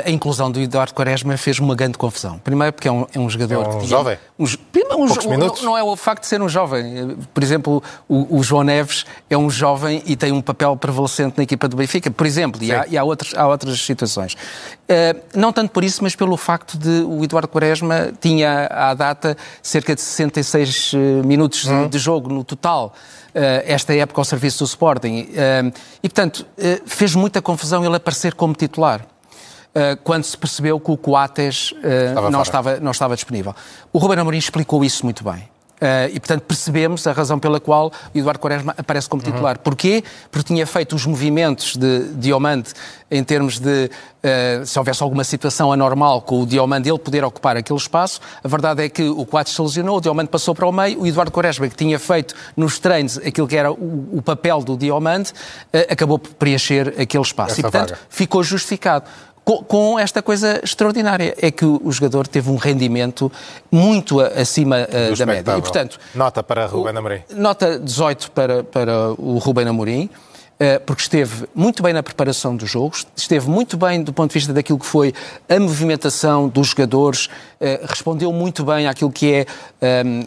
a 0.05 0.09
inclusão 0.11 0.51
do 0.51 0.59
Eduardo 0.59 0.93
Quaresma 0.93 1.37
fez 1.37 1.57
uma 1.57 1.73
grande 1.73 1.97
confusão. 1.97 2.37
Primeiro 2.39 2.73
porque 2.73 2.89
é 2.89 2.91
um, 2.91 3.07
é 3.13 3.17
um 3.17 3.29
jogador... 3.29 3.63
É 3.63 3.67
um 3.77 3.87
jovem? 3.87 4.17
Um, 4.37 4.43
um, 4.43 5.03
um, 5.03 5.29
minutos? 5.29 5.63
Não 5.63 5.77
é 5.77 5.81
o 5.81 5.95
facto 5.95 6.23
de 6.23 6.27
ser 6.27 6.41
um 6.41 6.49
jovem. 6.49 7.17
Por 7.33 7.41
exemplo, 7.41 7.81
o, 8.07 8.37
o, 8.37 8.43
João 8.43 8.63
Neves 8.63 9.05
é 9.29 9.37
um 9.37 9.49
jovem 9.49 10.03
e 10.05 10.17
tem 10.17 10.33
um 10.33 10.41
papel 10.41 10.75
prevalecente 10.75 11.37
na 11.37 11.43
equipa 11.43 11.69
do 11.69 11.77
Benfica, 11.77 12.11
por 12.11 12.27
exemplo, 12.27 12.61
e, 12.61 12.73
há, 12.73 12.85
e 12.89 12.97
há, 12.97 13.03
outros, 13.03 13.33
há 13.33 13.47
outras 13.47 13.79
situações. 13.79 14.33
Uh, 14.33 15.19
não 15.33 15.53
tanto 15.53 15.71
por 15.71 15.83
isso, 15.83 16.03
mas 16.03 16.13
pelo 16.13 16.35
facto 16.35 16.77
de 16.77 17.05
o 17.07 17.23
Eduardo 17.23 17.47
Quaresma 17.47 18.11
tinha 18.19 18.67
à 18.67 18.93
data 18.93 19.37
cerca 19.61 19.95
de 19.95 20.01
66 20.01 20.91
eh, 20.93 20.97
minutos 21.25 21.65
hum. 21.65 21.83
de, 21.83 21.89
de 21.89 21.99
jogo 21.99 22.29
no 22.29 22.43
total. 22.43 22.93
Esta 23.31 23.93
época 23.93 24.19
ao 24.19 24.25
serviço 24.25 24.59
do 24.59 24.65
Sporting. 24.65 25.29
E, 26.03 26.09
portanto, 26.09 26.45
fez 26.85 27.13
muita 27.13 27.41
confusão 27.41 27.85
ele 27.85 27.95
aparecer 27.95 28.33
como 28.33 28.55
titular. 28.55 29.05
Eh, 29.73 29.97
quando 30.03 30.23
se 30.23 30.36
percebeu 30.36 30.79
que 30.79 30.89
o 30.89 30.97
Coates 30.97 31.71
uh, 31.71 32.29
não, 32.32 32.41
estava, 32.41 32.79
não 32.79 32.91
estava 32.91 33.15
disponível. 33.15 33.55
O 33.93 33.99
Ruben 33.99 34.17
Amorim 34.17 34.38
explicou 34.38 34.84
isso 34.84 35.05
muito 35.05 35.23
bem. 35.23 35.47
Uh, 35.79 36.12
e, 36.12 36.19
portanto, 36.19 36.41
percebemos 36.41 37.08
a 37.08 37.13
razão 37.13 37.39
pela 37.39 37.58
qual 37.58 37.89
o 38.13 38.17
Eduardo 38.17 38.39
Quaresma 38.39 38.75
aparece 38.77 39.08
como 39.08 39.23
titular. 39.23 39.55
Uhum. 39.55 39.63
Porquê? 39.63 40.03
Porque 40.29 40.53
tinha 40.53 40.67
feito 40.67 40.93
os 40.93 41.05
movimentos 41.05 41.77
de 41.77 42.10
Diomande 42.15 42.73
em 43.10 43.23
termos 43.23 43.60
de, 43.60 43.89
uh, 43.89 44.65
se 44.65 44.77
houvesse 44.77 45.01
alguma 45.01 45.23
situação 45.23 45.71
anormal 45.71 46.21
com 46.21 46.41
o 46.41 46.45
Diomande, 46.45 46.89
ele 46.89 46.99
poder 46.99 47.23
ocupar 47.23 47.55
aquele 47.55 47.79
espaço. 47.79 48.19
A 48.43 48.47
verdade 48.47 48.84
é 48.84 48.89
que 48.89 49.03
o 49.03 49.25
Coates 49.25 49.53
se 49.53 49.62
lesionou, 49.62 49.97
o 49.97 50.01
Diomande 50.01 50.29
passou 50.29 50.53
para 50.53 50.67
o 50.67 50.71
meio, 50.71 51.01
o 51.01 51.08
Eduardo 51.08 51.32
Quaresma, 51.32 51.69
que 51.69 51.75
tinha 51.75 51.97
feito 51.97 52.36
nos 52.58 52.77
treinos 52.77 53.17
aquilo 53.17 53.47
que 53.47 53.55
era 53.55 53.71
o, 53.71 54.10
o 54.17 54.21
papel 54.21 54.62
do 54.62 54.75
Diomande, 54.75 55.32
uh, 55.32 55.91
acabou 55.91 56.19
por 56.19 56.34
preencher 56.34 56.93
aquele 56.99 57.23
espaço. 57.23 57.51
Essa 57.51 57.62
e, 57.62 57.63
portanto, 57.63 57.89
vaga. 57.91 58.01
ficou 58.10 58.43
justificado 58.43 59.05
com, 59.57 59.97
esta 59.97 60.21
coisa 60.21 60.59
extraordinária, 60.63 61.35
é 61.41 61.49
que 61.51 61.65
o 61.65 61.91
jogador 61.91 62.27
teve 62.27 62.49
um 62.49 62.55
rendimento 62.55 63.31
muito 63.71 64.19
acima 64.19 64.77
uh, 64.81 65.15
da 65.15 65.25
média. 65.25 65.57
E, 65.57 65.62
portanto, 65.62 65.99
nota 66.13 66.43
para 66.43 66.65
Ruben 66.65 66.95
Amorim. 66.95 67.21
Nota 67.31 67.79
18 67.79 68.31
para, 68.31 68.63
para 68.63 69.12
o 69.17 69.38
Ruben 69.38 69.67
Amorim. 69.67 70.09
Eh, 70.62 70.78
porque 70.78 71.02
esteve 71.02 71.48
muito 71.56 71.82
bem 71.82 71.93
na 71.93 72.04
preparação 72.04 72.54
dos 72.54 72.69
jogos, 72.69 73.08
esteve 73.15 73.50
muito 73.50 73.78
bem 73.78 74.04
do 74.04 74.12
ponto 74.12 74.32
de 74.32 74.34
vista 74.34 74.52
daquilo 74.52 74.78
que 74.78 74.86
foi 74.86 75.13
a 75.48 75.58
movimentação 75.58 76.50
dos 76.50 76.67
jogadores, 76.67 77.30
eh, 77.62 77.80
respondeu 77.88 78.34
muito 78.34 78.65
bem 78.65 78.86
àquilo 78.86 79.10
que 79.10 79.32
é 79.34 79.45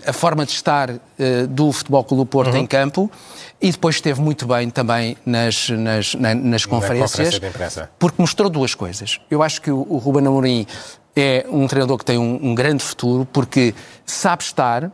a 0.06 0.12
forma 0.14 0.46
de 0.46 0.52
estar 0.52 0.88
do 1.50 1.70
Futebol 1.70 2.02
Clube 2.02 2.22
do 2.22 2.26
Porto 2.26 2.54
uhum. 2.54 2.60
em 2.60 2.66
campo 2.66 3.10
e 3.60 3.70
depois 3.70 3.96
esteve 3.96 4.22
muito 4.22 4.46
bem 4.46 4.70
também 4.70 5.16
nas, 5.26 5.68
nas, 5.68 6.14
nas 6.14 6.64
conferências, 6.64 7.38
porque 7.98 8.20
mostrou 8.20 8.48
duas 8.48 8.74
coisas. 8.74 9.20
Eu 9.30 9.42
acho 9.42 9.60
que 9.60 9.70
o, 9.70 9.86
o 9.88 9.98
Ruben 9.98 10.26
Amorim 10.26 10.66
é 11.14 11.44
um 11.48 11.66
treinador 11.66 11.98
que 11.98 12.04
tem 12.04 12.18
um, 12.18 12.38
um 12.42 12.54
grande 12.54 12.82
futuro, 12.82 13.26
porque 13.30 13.74
sabe 14.06 14.42
estar, 14.42 14.90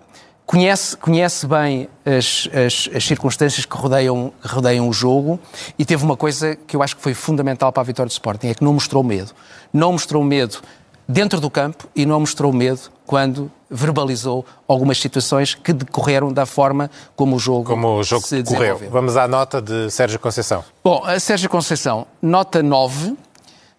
conhece, 0.48 0.96
conhece 0.96 1.46
bem 1.46 1.88
as, 2.06 2.48
as, 2.54 2.88
as, 2.96 3.04
circunstâncias 3.04 3.66
que 3.66 3.76
rodeiam, 3.76 4.32
rodeiam 4.42 4.88
o 4.88 4.92
jogo 4.94 5.38
e 5.78 5.84
teve 5.84 6.02
uma 6.02 6.16
coisa 6.16 6.56
que 6.56 6.74
eu 6.74 6.82
acho 6.82 6.96
que 6.96 7.02
foi 7.02 7.12
fundamental 7.12 7.70
para 7.70 7.82
a 7.82 7.84
vitória 7.84 8.08
do 8.08 8.12
Sporting, 8.12 8.48
é 8.48 8.54
que 8.54 8.64
não 8.64 8.72
mostrou 8.72 9.04
medo. 9.04 9.32
Não 9.70 9.92
mostrou 9.92 10.24
medo 10.24 10.58
dentro 11.06 11.38
do 11.38 11.50
campo 11.50 11.86
e 11.94 12.06
não 12.06 12.20
mostrou 12.20 12.50
medo 12.50 12.80
quando 13.06 13.52
verbalizou 13.70 14.44
algumas 14.66 14.98
situações 14.98 15.54
que 15.54 15.74
decorreram 15.74 16.32
da 16.32 16.46
forma 16.46 16.90
como 17.14 17.36
o 17.36 17.38
jogo, 17.38 17.64
como 17.64 17.98
o 17.98 18.02
jogo 18.02 18.26
se 18.26 18.42
decorreu. 18.42 18.80
Vamos 18.90 19.18
à 19.18 19.28
nota 19.28 19.60
de 19.60 19.90
Sérgio 19.90 20.18
Conceição. 20.18 20.64
Bom, 20.82 21.02
a 21.04 21.20
Sérgio 21.20 21.50
Conceição, 21.50 22.06
nota 22.22 22.62
9, 22.62 23.14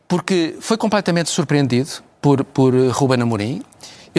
porque 0.08 0.56
foi 0.62 0.78
completamente 0.78 1.32
surpreendido 1.32 1.90
por, 2.22 2.44
por 2.44 2.76
Ruben 2.92 3.24
Amorim. 3.24 3.64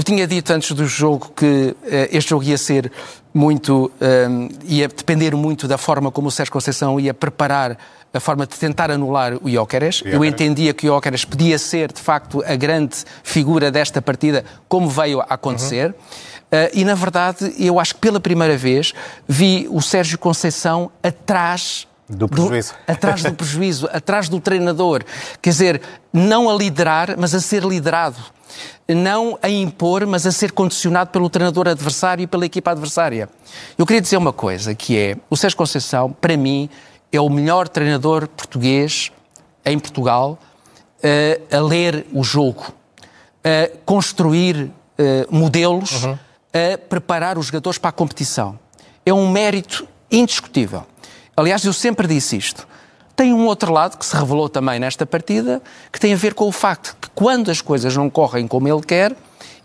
Eu 0.00 0.02
tinha 0.02 0.26
dito 0.26 0.50
antes 0.50 0.72
do 0.72 0.86
jogo 0.86 1.30
que 1.36 1.44
uh, 1.44 1.76
este 2.10 2.30
jogo 2.30 2.42
ia 2.42 2.56
ser 2.56 2.90
muito. 3.34 3.92
Um, 4.00 4.48
ia 4.64 4.88
depender 4.88 5.36
muito 5.36 5.68
da 5.68 5.76
forma 5.76 6.10
como 6.10 6.28
o 6.28 6.30
Sérgio 6.30 6.50
Conceição 6.50 6.98
ia 6.98 7.12
preparar 7.12 7.76
a 8.10 8.18
forma 8.18 8.46
de 8.46 8.56
tentar 8.56 8.90
anular 8.90 9.34
o 9.42 9.50
Jóqueres. 9.50 10.02
Eu 10.06 10.24
entendia 10.24 10.72
que 10.72 10.86
o 10.88 10.94
Jóqueres 10.94 11.26
podia 11.26 11.58
ser, 11.58 11.92
de 11.92 12.00
facto, 12.00 12.42
a 12.46 12.56
grande 12.56 12.96
figura 13.22 13.70
desta 13.70 14.00
partida, 14.00 14.42
como 14.66 14.88
veio 14.88 15.20
a 15.20 15.24
acontecer. 15.24 15.88
Uhum. 16.50 16.60
Uh, 16.64 16.70
e, 16.72 16.82
na 16.82 16.94
verdade, 16.94 17.54
eu 17.58 17.78
acho 17.78 17.94
que 17.96 18.00
pela 18.00 18.18
primeira 18.18 18.56
vez 18.56 18.94
vi 19.28 19.68
o 19.70 19.82
Sérgio 19.82 20.18
Conceição 20.18 20.90
atrás 21.02 21.86
do 22.16 22.28
prejuízo. 22.28 22.72
Do, 22.72 22.92
atrás 22.92 23.22
do 23.22 23.34
prejuízo, 23.34 23.88
atrás 23.92 24.28
do 24.28 24.40
treinador. 24.40 25.04
Quer 25.40 25.50
dizer, 25.50 25.82
não 26.12 26.50
a 26.50 26.54
liderar, 26.54 27.14
mas 27.16 27.34
a 27.34 27.40
ser 27.40 27.62
liderado. 27.62 28.18
Não 28.88 29.38
a 29.40 29.48
impor, 29.48 30.04
mas 30.06 30.26
a 30.26 30.32
ser 30.32 30.50
condicionado 30.52 31.10
pelo 31.10 31.30
treinador 31.30 31.68
adversário 31.68 32.24
e 32.24 32.26
pela 32.26 32.44
equipa 32.44 32.72
adversária. 32.72 33.28
Eu 33.78 33.86
queria 33.86 34.00
dizer 34.00 34.16
uma 34.16 34.32
coisa, 34.32 34.74
que 34.74 34.98
é, 34.98 35.16
o 35.30 35.36
Sérgio 35.36 35.56
Conceição, 35.56 36.12
para 36.12 36.36
mim, 36.36 36.68
é 37.12 37.20
o 37.20 37.28
melhor 37.28 37.68
treinador 37.68 38.26
português 38.26 39.12
em 39.64 39.78
Portugal 39.78 40.38
uh, 40.98 41.56
a 41.56 41.60
ler 41.60 42.06
o 42.12 42.24
jogo, 42.24 42.72
a 43.44 43.70
construir 43.84 44.56
uh, 44.64 44.70
modelos, 45.30 46.04
uhum. 46.04 46.18
a 46.52 46.78
preparar 46.78 47.38
os 47.38 47.46
jogadores 47.46 47.78
para 47.78 47.90
a 47.90 47.92
competição. 47.92 48.58
É 49.04 49.12
um 49.12 49.30
mérito 49.30 49.86
indiscutível. 50.10 50.84
Aliás, 51.36 51.64
eu 51.64 51.72
sempre 51.72 52.06
disse 52.06 52.36
isto. 52.36 52.66
Tem 53.14 53.32
um 53.34 53.46
outro 53.46 53.72
lado 53.72 53.98
que 53.98 54.06
se 54.06 54.16
revelou 54.16 54.48
também 54.48 54.80
nesta 54.80 55.04
partida, 55.04 55.60
que 55.92 56.00
tem 56.00 56.14
a 56.14 56.16
ver 56.16 56.34
com 56.34 56.48
o 56.48 56.52
facto 56.52 56.96
que 57.00 57.08
quando 57.14 57.50
as 57.50 57.60
coisas 57.60 57.94
não 57.96 58.08
correm 58.08 58.48
como 58.48 58.66
ele 58.66 58.80
quer, 58.80 59.14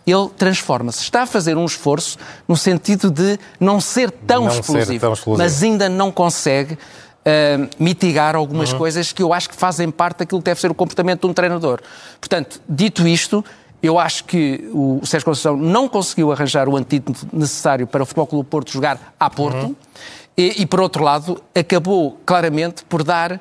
ele 0.06 0.30
transforma-se. 0.38 1.02
Está 1.02 1.24
a 1.24 1.26
fazer 1.26 1.58
um 1.58 1.66
esforço 1.66 2.18
no 2.48 2.56
sentido 2.56 3.10
de 3.10 3.40
não 3.60 3.80
ser 3.80 4.12
tão, 4.12 4.44
não 4.44 4.52
explosivo, 4.52 4.86
ser 4.86 5.00
tão 5.00 5.14
explosivo, 5.14 5.44
mas 5.44 5.64
ainda 5.64 5.90
não 5.90 6.12
consegue 6.12 6.74
uh, 6.74 7.70
mitigar 7.80 8.36
algumas 8.36 8.72
uhum. 8.72 8.78
coisas 8.78 9.12
que 9.12 9.24
eu 9.24 9.34
acho 9.34 9.50
que 9.50 9.56
fazem 9.56 9.90
parte 9.90 10.20
daquilo 10.20 10.42
que 10.42 10.46
deve 10.46 10.60
ser 10.60 10.70
o 10.70 10.76
comportamento 10.76 11.22
de 11.22 11.28
um 11.28 11.34
treinador. 11.34 11.82
Portanto, 12.20 12.62
dito 12.70 13.08
isto, 13.08 13.44
eu 13.82 14.00
acho 14.00 14.24
que 14.26 14.70
o 14.74 15.02
Sérgio 15.06 15.26
Conceição 15.26 15.58
não 15.58 15.88
conseguiu 15.88 16.32
arranjar 16.32 16.68
o 16.70 16.76
antídoto 16.76 17.28
necessário 17.34 17.88
para 17.88 18.04
o 18.04 18.06
Futebol 18.06 18.28
Clube 18.28 18.50
Porto 18.50 18.72
jogar 18.72 19.14
a 19.20 19.30
Porto. 19.30 19.68
Uhum. 19.68 19.76
E, 20.38 20.62
e, 20.62 20.66
por 20.66 20.82
outro 20.82 21.04
lado, 21.04 21.42
acabou 21.54 22.20
claramente 22.26 22.84
por 22.86 23.04
dar 23.04 23.40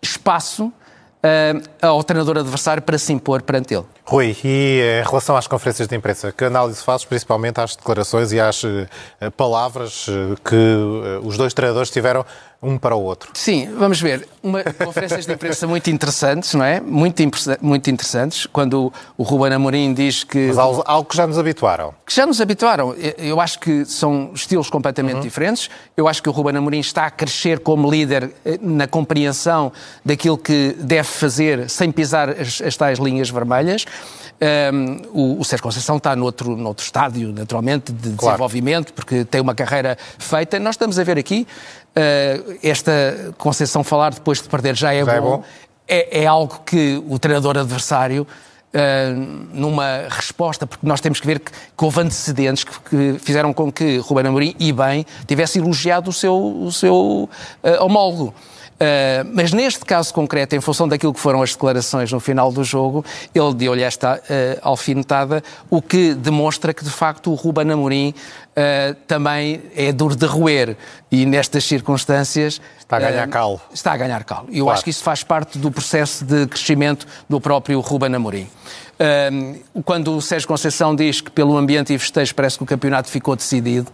espaço 0.00 0.66
uh, 0.66 1.68
ao 1.82 2.02
treinador 2.02 2.38
adversário 2.38 2.82
para 2.82 2.96
se 2.96 3.12
impor 3.12 3.42
perante 3.42 3.74
ele. 3.74 3.84
Rui, 4.10 4.36
e 4.42 4.80
em 5.00 5.08
relação 5.08 5.36
às 5.36 5.46
conferências 5.46 5.86
de 5.86 5.94
imprensa, 5.94 6.32
que 6.32 6.44
análise 6.44 6.82
fazes 6.82 7.04
principalmente 7.04 7.60
às 7.60 7.76
declarações 7.76 8.32
e 8.32 8.40
às 8.40 8.64
uh, 8.64 8.88
palavras 9.36 10.08
uh, 10.08 10.36
que 10.44 10.56
os 11.22 11.36
dois 11.36 11.54
treinadores 11.54 11.90
tiveram 11.90 12.26
um 12.62 12.76
para 12.76 12.94
o 12.94 13.02
outro. 13.02 13.30
Sim, 13.34 13.70
vamos 13.78 14.00
ver. 14.00 14.28
Uma, 14.42 14.62
conferências 14.62 15.24
de 15.24 15.32
imprensa 15.32 15.66
muito 15.66 15.88
interessantes, 15.90 16.52
não 16.52 16.64
é? 16.64 16.78
Muito, 16.78 17.22
muito 17.60 17.90
interessantes. 17.90 18.46
Quando 18.46 18.86
o, 18.86 18.92
o 19.16 19.22
Ruben 19.22 19.54
Amorim 19.54 19.94
diz 19.94 20.24
que... 20.24 20.48
Mas 20.48 20.58
algo, 20.58 20.82
algo, 20.86 21.08
que 21.08 21.16
já 21.16 21.26
nos 21.26 21.38
habituaram. 21.38 21.94
Que 22.04 22.14
já 22.14 22.26
nos 22.26 22.38
habituaram. 22.38 22.94
Eu 23.16 23.40
acho 23.40 23.58
que 23.58 23.86
são 23.86 24.30
estilos 24.34 24.68
completamente 24.68 25.16
uhum. 25.16 25.20
diferentes. 25.22 25.70
Eu 25.96 26.06
acho 26.06 26.22
que 26.22 26.28
o 26.28 26.32
Ruben 26.32 26.56
Amorim 26.56 26.80
está 26.80 27.06
a 27.06 27.10
crescer 27.10 27.60
como 27.60 27.90
líder 27.90 28.30
eh, 28.44 28.58
na 28.60 28.86
compreensão 28.86 29.72
daquilo 30.04 30.36
que 30.36 30.76
deve 30.78 31.08
fazer 31.08 31.70
sem 31.70 31.90
pisar 31.90 32.28
as, 32.28 32.60
as 32.60 32.76
tais 32.76 32.98
linhas 32.98 33.30
vermelhas. 33.30 33.86
Um, 34.72 34.96
o, 35.12 35.40
o 35.40 35.44
Sérgio 35.44 35.62
Conceição 35.62 35.98
está 35.98 36.16
noutro, 36.16 36.56
noutro 36.56 36.82
estádio, 36.82 37.32
naturalmente, 37.32 37.92
de 37.92 38.12
claro. 38.12 38.36
desenvolvimento, 38.36 38.92
porque 38.94 39.24
tem 39.24 39.40
uma 39.40 39.54
carreira 39.54 39.98
feita. 40.18 40.58
Nós 40.58 40.74
estamos 40.76 40.98
a 40.98 41.04
ver 41.04 41.18
aqui 41.18 41.46
uh, 41.90 42.58
esta 42.62 43.34
Conceição 43.36 43.84
falar 43.84 44.14
depois 44.14 44.40
de 44.40 44.48
perder 44.48 44.74
já 44.74 44.94
é 44.94 45.04
já 45.04 45.12
é 45.12 45.20
bom. 45.20 45.26
É, 45.26 45.36
bom. 45.36 45.44
É, 45.86 46.22
é, 46.22 46.26
algo 46.26 46.62
que 46.64 47.02
o 47.08 47.18
treinador 47.18 47.58
adversário, 47.58 48.26
uh, 48.72 49.48
numa 49.52 50.06
resposta, 50.08 50.66
porque 50.66 50.86
nós 50.86 51.00
temos 51.00 51.20
que 51.20 51.26
ver 51.26 51.40
que, 51.40 51.50
que 51.50 51.84
houve 51.84 52.00
antecedentes 52.00 52.64
que, 52.64 52.80
que, 52.88 53.18
fizeram 53.18 53.52
com 53.52 53.70
que 53.70 53.98
Ruben 53.98 54.26
Amorim, 54.26 54.54
e 54.58 54.72
bem, 54.72 55.04
tivesse 55.26 55.58
elogiado 55.58 56.08
o 56.08 56.12
seu, 56.12 56.34
o 56.34 56.72
seu 56.72 56.94
uh, 56.94 57.28
homólogo. 57.84 58.32
Uh, 58.80 59.28
mas 59.34 59.52
neste 59.52 59.84
caso 59.84 60.14
concreto, 60.14 60.56
em 60.56 60.60
função 60.60 60.88
daquilo 60.88 61.12
que 61.12 61.20
foram 61.20 61.42
as 61.42 61.52
declarações 61.52 62.10
no 62.10 62.18
final 62.18 62.50
do 62.50 62.64
jogo, 62.64 63.04
ele 63.34 63.52
deu-lhe 63.52 63.82
esta 63.82 64.16
uh, 64.16 64.20
alfinetada, 64.62 65.42
o 65.68 65.82
que 65.82 66.14
demonstra 66.14 66.72
que, 66.72 66.82
de 66.82 66.88
facto, 66.88 67.30
o 67.30 67.34
Ruben 67.34 67.70
Amorim 67.70 68.14
uh, 68.16 68.94
também 69.06 69.60
é 69.76 69.92
duro 69.92 70.16
de 70.16 70.24
roer. 70.24 70.78
E 71.12 71.26
nestas 71.26 71.64
circunstâncias... 71.64 72.58
Está 72.78 72.96
a 72.96 73.00
ganhar 73.00 73.28
calo. 73.28 73.60
Está 73.70 73.92
a 73.92 73.96
ganhar 73.98 74.24
calo. 74.24 74.48
E 74.50 74.58
eu 74.58 74.64
claro. 74.64 74.76
acho 74.76 74.84
que 74.84 74.90
isso 74.90 75.02
faz 75.02 75.22
parte 75.22 75.58
do 75.58 75.70
processo 75.70 76.24
de 76.24 76.46
crescimento 76.46 77.06
do 77.28 77.38
próprio 77.38 77.80
Ruben 77.80 78.14
Amorim. 78.14 78.48
quando 79.84 80.16
o 80.16 80.22
Sérgio 80.22 80.48
Conceição 80.48 80.96
diz 80.96 81.20
que 81.20 81.30
pelo 81.30 81.56
ambiente 81.56 81.92
e 81.92 81.98
festejo 81.98 82.34
parece 82.34 82.56
que 82.56 82.64
o 82.64 82.66
campeonato 82.66 83.10
ficou 83.10 83.36
decidido, 83.36 83.92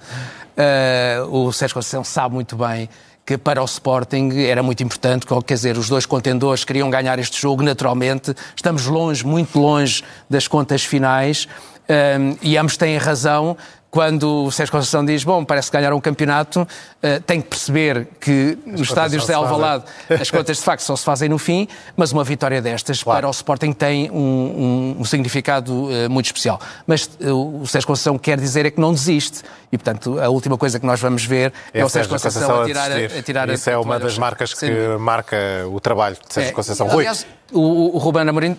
o 1.28 1.52
Sérgio 1.52 1.74
Conceição 1.74 2.02
sabe 2.04 2.34
muito 2.34 2.56
bem 2.56 2.88
que 3.26 3.36
para 3.36 3.60
o 3.60 3.64
Sporting 3.64 4.30
era 4.46 4.62
muito 4.62 4.84
importante, 4.84 5.26
quer 5.44 5.54
dizer, 5.54 5.76
os 5.76 5.88
dois 5.88 6.06
contendores 6.06 6.64
queriam 6.64 6.88
ganhar 6.88 7.18
este 7.18 7.40
jogo 7.40 7.60
naturalmente, 7.60 8.32
estamos 8.54 8.86
longe, 8.86 9.26
muito 9.26 9.58
longe 9.58 10.04
das 10.30 10.46
contas 10.46 10.84
finais, 10.84 11.48
um, 11.88 12.36
e 12.40 12.56
ambos 12.56 12.76
têm 12.76 12.96
razão, 12.98 13.56
quando 13.96 14.44
o 14.44 14.52
Sérgio 14.52 14.72
Conceição 14.72 15.02
diz, 15.02 15.24
bom, 15.24 15.42
parece 15.42 15.70
que 15.70 15.76
ganharam 15.78 15.96
um 15.96 16.00
campeonato, 16.02 16.60
uh, 16.60 17.20
tem 17.26 17.40
que 17.40 17.48
perceber 17.48 18.06
que 18.20 18.58
as 18.66 18.72
nos 18.72 18.88
estádios 18.90 19.24
de 19.24 19.32
Alvalade 19.32 19.84
as 20.20 20.30
contas 20.30 20.58
de 20.58 20.62
facto 20.62 20.82
só 20.82 20.94
se 20.94 21.02
fazem 21.02 21.30
no 21.30 21.38
fim, 21.38 21.66
mas 21.96 22.12
uma 22.12 22.22
vitória 22.22 22.60
destas 22.60 23.02
claro. 23.02 23.20
para 23.20 23.28
o 23.28 23.30
Sporting 23.30 23.72
tem 23.72 24.10
um, 24.10 24.16
um, 24.18 24.96
um 24.98 25.04
significado 25.06 25.72
uh, 25.72 26.10
muito 26.10 26.26
especial. 26.26 26.60
Mas 26.86 27.08
uh, 27.22 27.62
o 27.62 27.66
Sérgio 27.66 27.86
Conceição 27.86 28.18
quer 28.18 28.38
dizer 28.38 28.66
é 28.66 28.70
que 28.70 28.78
não 28.78 28.92
desiste. 28.92 29.40
E, 29.72 29.78
portanto, 29.78 30.20
a 30.20 30.28
última 30.28 30.58
coisa 30.58 30.78
que 30.78 30.84
nós 30.84 31.00
vamos 31.00 31.24
ver 31.24 31.50
é, 31.72 31.80
é 31.80 31.84
o 31.84 31.88
Sérgio 31.88 32.12
Conceição, 32.12 32.42
Conceição 32.42 32.64
a 32.64 32.66
tirar 32.66 32.92
a, 32.92 33.18
a 33.18 33.22
tirar 33.22 33.48
Isso 33.48 33.70
a, 33.70 33.72
é 33.72 33.78
uma 33.78 33.98
das 33.98 34.18
marcas 34.18 34.52
que 34.52 34.70
marca 35.00 35.38
o 35.72 35.80
trabalho 35.80 36.16
de 36.16 36.34
Sérgio 36.34 36.50
é, 36.50 36.54
Conceição. 36.54 36.90
Aliás, 36.90 37.26
o, 37.50 37.96
o 37.96 37.98
Ruben 37.98 38.28
Amorim 38.28 38.58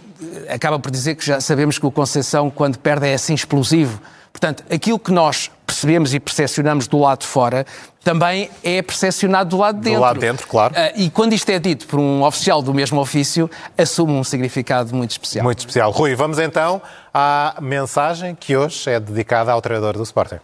acaba 0.50 0.80
por 0.80 0.90
dizer 0.90 1.14
que 1.14 1.24
já 1.24 1.40
sabemos 1.40 1.78
que 1.78 1.86
o 1.86 1.92
Conceição, 1.92 2.50
quando 2.50 2.80
perde, 2.80 3.08
é 3.08 3.14
assim 3.14 3.36
explosivo 3.36 4.02
Portanto, 4.38 4.64
aquilo 4.70 5.00
que 5.00 5.12
nós 5.12 5.50
percebemos 5.66 6.14
e 6.14 6.20
percepcionamos 6.20 6.88
do 6.88 7.00
lado 7.00 7.22
de 7.22 7.26
fora 7.28 7.66
também 8.04 8.52
é 8.64 8.84
percepcionado 8.84 9.50
do 9.50 9.58
lado 9.58 9.78
de 9.78 9.86
dentro. 9.86 9.98
Do 9.98 10.02
lado 10.02 10.14
de 10.14 10.22
dentro, 10.22 10.48
claro. 10.48 10.76
Uh, 10.76 10.92
e 10.96 11.10
quando 11.10 11.34
isto 11.34 11.50
é 11.50 11.58
dito 11.58 11.88
por 11.88 12.00
um 12.00 12.24
oficial 12.24 12.62
do 12.62 12.72
mesmo 12.72 13.02
ofício, 13.02 13.50
assume 13.76 14.14
um 14.14 14.24
significado 14.24 14.96
muito 14.96 15.12
especial. 15.12 15.44
Muito 15.44 15.60
especial. 15.60 15.90
Rui, 15.90 16.14
vamos 16.14 16.38
então 16.38 16.80
à 17.12 17.56
mensagem 17.60 18.36
que 18.36 18.56
hoje 18.56 18.92
é 18.92 19.00
dedicada 19.00 19.52
ao 19.52 19.60
treinador 19.60 19.98
do 19.98 20.04
Sporting. 20.04 20.40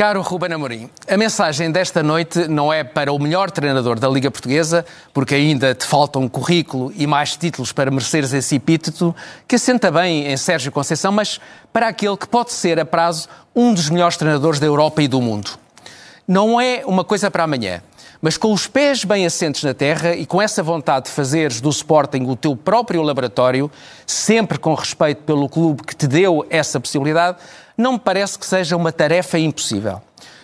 Caro 0.00 0.22
Ruben 0.22 0.54
Amorim, 0.54 0.88
a 1.06 1.14
mensagem 1.18 1.70
desta 1.70 2.02
noite 2.02 2.48
não 2.48 2.72
é 2.72 2.82
para 2.82 3.12
o 3.12 3.18
melhor 3.18 3.50
treinador 3.50 4.00
da 4.00 4.08
Liga 4.08 4.30
Portuguesa, 4.30 4.82
porque 5.12 5.34
ainda 5.34 5.74
te 5.74 5.84
faltam 5.84 6.22
um 6.22 6.28
currículo 6.28 6.90
e 6.96 7.06
mais 7.06 7.36
títulos 7.36 7.70
para 7.70 7.90
mereceres 7.90 8.32
esse 8.32 8.56
epíteto, 8.56 9.14
que 9.46 9.56
assenta 9.56 9.90
bem 9.90 10.32
em 10.32 10.36
Sérgio 10.38 10.72
Conceição, 10.72 11.12
mas 11.12 11.38
para 11.70 11.88
aquele 11.88 12.16
que 12.16 12.26
pode 12.26 12.50
ser, 12.50 12.80
a 12.80 12.86
prazo, 12.86 13.28
um 13.54 13.74
dos 13.74 13.90
melhores 13.90 14.16
treinadores 14.16 14.58
da 14.58 14.64
Europa 14.64 15.02
e 15.02 15.06
do 15.06 15.20
mundo. 15.20 15.50
Não 16.26 16.58
é 16.58 16.82
uma 16.86 17.04
coisa 17.04 17.30
para 17.30 17.44
amanhã, 17.44 17.82
mas 18.22 18.38
com 18.38 18.54
os 18.54 18.66
pés 18.66 19.04
bem 19.04 19.26
assentes 19.26 19.62
na 19.64 19.74
terra 19.74 20.14
e 20.14 20.24
com 20.24 20.40
essa 20.40 20.62
vontade 20.62 21.06
de 21.06 21.12
fazeres 21.12 21.60
do 21.60 21.68
Sporting 21.68 22.22
o 22.22 22.36
teu 22.36 22.56
próprio 22.56 23.02
laboratório, 23.02 23.70
sempre 24.06 24.58
com 24.58 24.72
respeito 24.72 25.24
pelo 25.24 25.46
clube 25.46 25.82
que 25.82 25.94
te 25.94 26.06
deu 26.06 26.46
essa 26.48 26.80
possibilidade, 26.80 27.36
não 27.80 27.94
me 27.94 27.98
parece 27.98 28.38
que 28.38 28.46
seja 28.46 28.76
uma 28.76 28.92
tarefa 28.92 29.38
impossível. 29.38 30.00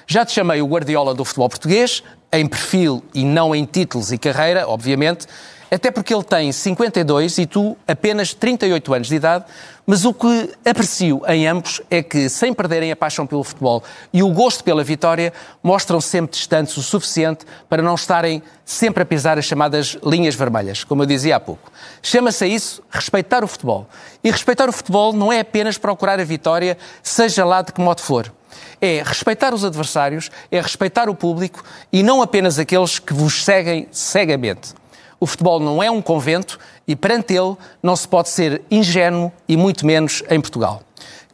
Já 0.07 0.25
te 0.25 0.33
chamei 0.33 0.62
o 0.62 0.66
Guardiola 0.66 1.14
do 1.14 1.25
futebol 1.25 1.49
português, 1.49 2.03
em 2.33 2.46
perfil 2.46 3.03
e 3.14 3.25
não 3.25 3.55
em 3.55 3.64
títulos 3.64 4.11
e 4.11 4.18
carreira, 4.18 4.68
obviamente, 4.68 5.27
até 5.70 5.90
porque 5.90 6.14
ele 6.14 6.22
tem 6.22 6.52
52 6.52 7.38
e 7.38 7.46
tu 7.46 7.76
apenas 7.87 8.33
38 8.33 8.94
anos 8.94 9.09
de 9.09 9.16
idade, 9.16 9.44
mas 9.87 10.05
o 10.05 10.12
que 10.12 10.50
aprecio 10.64 11.22
em 11.29 11.46
ambos 11.46 11.81
é 11.90 12.02
que, 12.02 12.29
sem 12.29 12.52
perderem 12.52 12.90
a 12.90 12.96
paixão 12.96 13.26
pelo 13.26 13.44
futebol 13.44 13.83
e 14.12 14.22
o 14.22 14.29
gosto 14.31 14.64
pela 14.64 14.83
vitória, 14.83 15.33
mostram 15.62 16.00
sempre 16.00 16.33
distantes 16.33 16.76
o 16.76 16.83
suficiente 16.83 17.44
para 17.68 17.83
não 17.83 17.94
estarem 17.94 18.42
sempre 18.64 19.02
a 19.02 19.07
pisar 19.07 19.38
as 19.38 19.44
chamadas 19.44 19.96
linhas 20.05 20.35
vermelhas, 20.35 20.83
como 20.83 21.02
eu 21.02 21.07
dizia 21.07 21.37
há 21.37 21.40
pouco. 21.40 21.70
Chama-se 22.02 22.44
a 22.44 22.48
isso 22.48 22.83
respeitar 22.90 23.44
o 23.44 23.48
futebol. 23.48 23.88
E 24.24 24.31
respeitar 24.31 24.68
o 24.68 24.72
futebol 24.72 25.12
não 25.12 25.33
é 25.33 25.40
apenas 25.40 25.79
procurar 25.79 26.18
a 26.18 26.24
vitória, 26.24 26.76
seja 27.02 27.44
lá 27.44 27.62
de 27.62 27.72
que 27.72 27.81
modo 27.81 28.00
for 28.00 28.33
é 28.81 29.02
respeitar 29.02 29.55
os 29.55 29.64
adversários, 29.64 30.31
é 30.50 30.61
respeitar 30.61 31.09
o 31.09 31.14
público 31.14 31.64
e 31.92 32.02
não 32.02 32.20
apenas 32.20 32.59
aqueles 32.59 32.98
que 32.98 33.14
vos 33.14 33.42
seguem 33.42 33.88
cegamente. 33.90 34.74
O 35.18 35.26
futebol 35.26 35.59
não 35.59 35.83
é 35.83 35.90
um 35.90 36.02
convento 36.02 36.59
e 36.87 36.94
perante 36.94 37.35
ele 37.35 37.57
não 37.83 37.96
se 37.96 38.07
pode 38.07 38.29
ser 38.29 38.62
ingênuo 38.70 39.33
e 39.48 39.57
muito 39.57 39.87
menos 39.87 40.22
em 40.29 40.40
Portugal. 40.40 40.83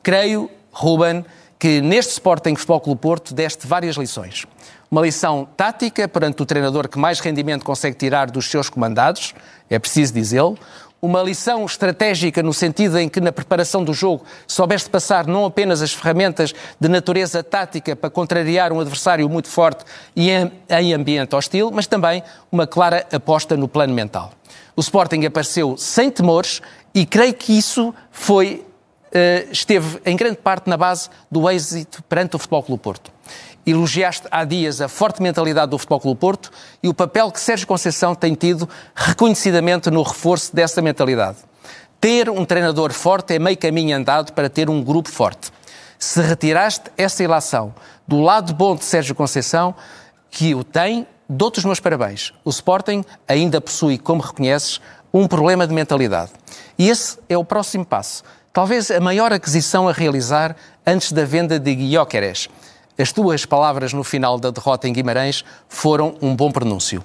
Creio, 0.03 0.49
Ruben, 0.71 1.25
que 1.59 1.81
neste 1.81 2.13
Sporting 2.13 2.55
Futebol 2.55 2.81
Clube 2.81 3.01
Porto 3.01 3.35
deste 3.35 3.67
várias 3.67 3.97
lições. 3.97 4.47
Uma 4.91 5.01
lição 5.03 5.49
tática 5.57 6.07
perante 6.07 6.43
o 6.43 6.47
treinador 6.47 6.89
que 6.89 6.99
mais 6.99 7.19
rendimento 7.19 7.65
consegue 7.65 7.97
tirar 7.97 8.31
dos 8.31 8.51
seus 8.51 8.69
comandados, 8.69 9.35
é 9.71 9.79
preciso 9.79 10.13
dizê-lo 10.13 10.59
uma 11.05 11.21
lição 11.21 11.67
estratégica 11.67 12.45
no 12.45 12.55
sentido 12.55 12.97
em 12.97 13.09
que 13.09 13.21
na 13.21 13.33
preparação 13.33 13.83
do 13.83 13.93
jogo 13.93 14.25
soubeste 14.47 14.89
passar 14.89 15.27
não 15.27 15.45
apenas 15.45 15.83
as 15.83 15.93
ferramentas 15.93 16.55
de 16.79 16.89
natureza 16.89 17.43
tática 17.43 17.97
para 17.97 18.09
contrariar 18.09 18.73
um 18.73 18.79
adversário 18.79 19.29
muito 19.29 19.49
forte 19.49 19.85
e 20.15 20.31
em 20.31 20.95
ambiente 20.95 21.35
hostil, 21.35 21.73
mas 21.73 21.89
também 21.89 22.23
uma 22.53 22.69
clara 22.69 23.05
aposta 23.13 23.57
no 23.57 23.67
plano 23.67 23.93
mental. 23.93 24.33
O 24.77 24.81
Sporting 24.81 25.27
apareceu 25.27 25.77
sem 25.77 26.09
temores 26.09 26.63
e 26.95 27.05
creio 27.05 27.35
que 27.35 27.59
isso 27.59 27.93
foi 28.13 28.65
eh, 29.11 29.49
esteve 29.51 30.01
em 30.07 30.17
grande 30.17 30.37
parte 30.37 30.71
na 30.71 30.77
base 30.77 31.11
do 31.29 31.51
êxito 31.51 32.01
perante 32.05 32.37
o 32.37 32.39
Futebol 32.39 32.63
Clube 32.63 32.81
Porto. 32.81 33.11
Elogiaste 33.65 34.27
há 34.31 34.45
dias 34.45 34.81
a 34.81 34.89
forte 34.89 35.23
mentalidade 35.23 35.71
do 35.71 35.79
Futebol 35.79 36.01
Clube 36.01 36.21
Porto 36.21 36.51
e 36.83 36.89
o 36.89 36.95
papel 36.95 37.31
que 37.31 37.39
Sérgio 37.39 37.67
Conceição 37.67 38.15
tem 38.15 38.35
tido 38.35 38.69
reconhecidamente 38.95 39.89
no 39.89 40.03
reforço 40.03 40.55
dessa 40.55 40.83
mentalidade. 40.83 41.39
Ter 42.01 42.29
um 42.29 42.45
treinador 42.45 42.93
forte 42.93 43.35
é 43.35 43.39
meio 43.39 43.57
caminho 43.57 43.97
andado 43.97 44.33
para 44.33 44.51
ter 44.51 44.69
um 44.69 44.83
grupo 44.83 45.09
forte. 45.09 45.53
Se 45.97 46.21
retiraste 46.21 46.91
essa 46.97 47.23
ilação 47.23 47.73
do 48.09 48.21
lado 48.21 48.53
bom 48.53 48.75
de 48.75 48.85
Sérgio 48.85 49.15
Conceição, 49.15 49.73
que 50.29 50.53
o 50.53 50.65
tem, 50.65 51.07
dou-te 51.29 51.59
os 51.59 51.65
meus 51.65 51.79
parabéns. 51.79 52.33
O 52.45 52.51
Sporting 52.51 53.05
ainda 53.29 53.61
possui, 53.61 53.97
como 53.97 54.21
reconheces, 54.21 54.81
um 55.15 55.29
problema 55.29 55.65
de 55.65 55.73
mentalidade. 55.73 56.33
E 56.77 56.89
esse 56.89 57.19
é 57.29 57.39
o 57.39 57.45
próximo 57.45 57.85
passo. 57.85 58.25
Talvez 58.53 58.91
a 58.91 58.99
maior 58.99 59.33
aquisição 59.33 59.89
a 59.89 59.93
realizar 59.93 60.57
antes 60.85 61.13
da 61.13 61.25
venda 61.25 61.59
de 61.61 61.75
Guióqueres. 61.75 62.49
As 62.99 63.11
tuas 63.11 63.47
palavras 63.47 63.95
no 63.95 64.05
final 64.05 64.39
da 64.39 64.51
derrota 64.51 64.87
em 64.87 64.93
Guimarães 64.93 65.45
foram 65.67 66.15
um 66.21 66.37
bom 66.37 66.53
pronúncio. 66.53 67.03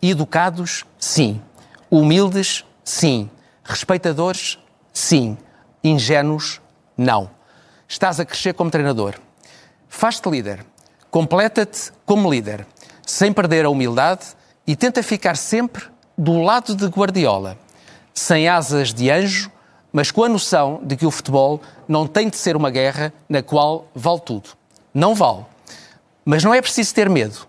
Educados, 0.00 0.84
sim. 0.96 1.42
Humildes, 1.90 2.64
sim. 2.84 3.28
Respeitadores, 3.64 4.58
sim. 4.92 5.36
Ingênuos, 5.82 6.60
não. 6.96 7.30
Estás 7.88 8.20
a 8.20 8.24
crescer 8.24 8.54
como 8.54 8.70
treinador. 8.70 9.16
Faz-te 9.88 10.30
líder. 10.30 10.64
Completa-te 11.10 11.92
como 12.06 12.30
líder, 12.30 12.64
sem 13.04 13.32
perder 13.32 13.64
a 13.64 13.70
humildade 13.70 14.26
e 14.66 14.76
tenta 14.76 15.02
ficar 15.02 15.36
sempre 15.36 15.84
do 16.16 16.42
lado 16.42 16.76
de 16.76 16.86
Guardiola, 16.86 17.58
sem 18.12 18.48
asas 18.48 18.94
de 18.94 19.10
anjo, 19.10 19.50
mas 19.92 20.10
com 20.10 20.24
a 20.24 20.28
noção 20.28 20.80
de 20.82 20.96
que 20.96 21.06
o 21.06 21.10
futebol 21.10 21.60
não 21.86 22.06
tem 22.06 22.28
de 22.28 22.36
ser 22.36 22.56
uma 22.56 22.70
guerra 22.70 23.12
na 23.28 23.42
qual 23.42 23.88
vale 23.94 24.20
tudo 24.20 24.50
não 24.94 25.14
vale. 25.14 25.44
Mas 26.24 26.44
não 26.44 26.54
é 26.54 26.62
preciso 26.62 26.94
ter 26.94 27.10
medo. 27.10 27.46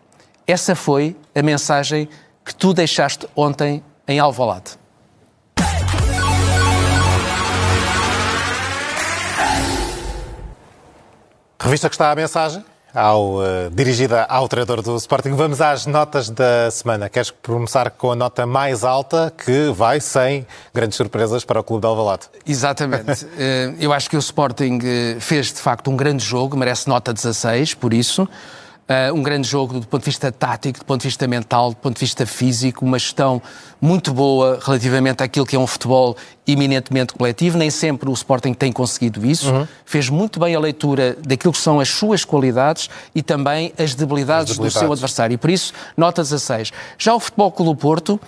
Essa 0.48 0.76
foi 0.76 1.16
a 1.34 1.42
mensagem 1.42 2.10
que 2.44 2.54
tu 2.54 2.74
deixaste 2.74 3.28
ontem 3.36 3.84
em 4.08 4.20
Alvalade. 4.20 4.78
Revista 11.60 11.90
que 11.90 11.96
está 11.96 12.12
a 12.12 12.16
mensagem? 12.16 12.64
Ao, 12.96 13.36
uh, 13.36 13.70
dirigida 13.72 14.24
ao 14.24 14.48
treinador 14.48 14.82
do 14.82 14.96
Sporting. 14.96 15.34
Vamos 15.34 15.60
às 15.60 15.86
notas 15.86 16.30
da 16.30 16.72
semana. 16.72 17.10
Queres 17.10 17.30
começar 17.30 17.92
com 17.92 18.14
a 18.14 18.16
nota 18.16 18.46
mais 18.46 18.84
alta, 18.84 19.32
que 19.38 19.70
vai 19.72 20.00
sem 20.00 20.48
grandes 20.74 20.96
surpresas 20.96 21.44
para 21.44 21.60
o 21.60 21.64
Clube 21.64 21.82
de 21.82 21.88
Alvalade? 21.88 22.24
Exatamente. 22.48 23.26
Eh, 23.38 23.74
eu 23.80 23.92
acho 23.92 24.10
que 24.10 24.16
o 24.16 24.20
Sporting 24.20 24.80
eh, 24.84 25.18
fez, 25.20 25.48
de 25.48 25.60
facto, 25.60 25.92
um 25.92 25.98
grande 25.98 26.24
jogo, 26.24 26.56
merece 26.56 26.88
nota 26.88 27.14
16, 27.14 27.74
por 27.74 27.94
isso. 27.94 28.28
Uh, 28.88 29.12
um 29.16 29.24
grande 29.24 29.48
jogo 29.48 29.80
do 29.80 29.88
ponto 29.88 30.02
de 30.02 30.06
vista 30.06 30.32
tático, 30.32 30.78
do 30.78 30.86
ponto 30.86 31.02
de 31.02 31.08
vista 31.08 31.28
mental, 31.28 31.72
do 31.72 31.76
ponto 31.76 31.96
de 31.96 32.02
vista 32.02 32.24
físico, 32.24 32.86
uma 32.86 33.00
gestão 33.00 33.42
muito 33.82 34.14
boa 34.14 34.60
relativamente 34.62 35.24
àquilo 35.24 35.44
que 35.44 35.56
é 35.56 35.60
um 35.60 35.66
futebol 35.66 36.16
eminentemente 36.46 37.12
coletivo. 37.14 37.58
Nem 37.58 37.72
sempre 37.72 38.08
o 38.08 38.14
Sporting 38.14 38.54
tem 38.54 38.72
conseguido 38.72 39.26
isso. 39.26 39.52
Uhum. 39.52 39.68
Fez 39.86 40.08
muito 40.08 40.40
bem 40.40 40.54
a 40.54 40.60
leitura 40.60 41.18
daquilo 41.26 41.52
que 41.52 41.60
são 41.60 41.80
as 41.80 41.90
suas 41.90 42.24
qualidades 42.24 42.88
e 43.16 43.24
também 43.24 43.74
as 43.76 43.96
debilidades, 43.96 44.52
as 44.52 44.58
debilidades. 44.58 44.76
do 44.76 44.80
seu 44.80 44.92
adversário. 44.94 45.34
E 45.34 45.38
por 45.38 45.50
isso, 45.50 45.74
nota 45.98 46.22
16. 46.22 46.72
Já 47.00 47.16
o 47.16 47.20
Futebol 47.20 47.52
Clube 47.52 47.82
Porto. 47.82 48.22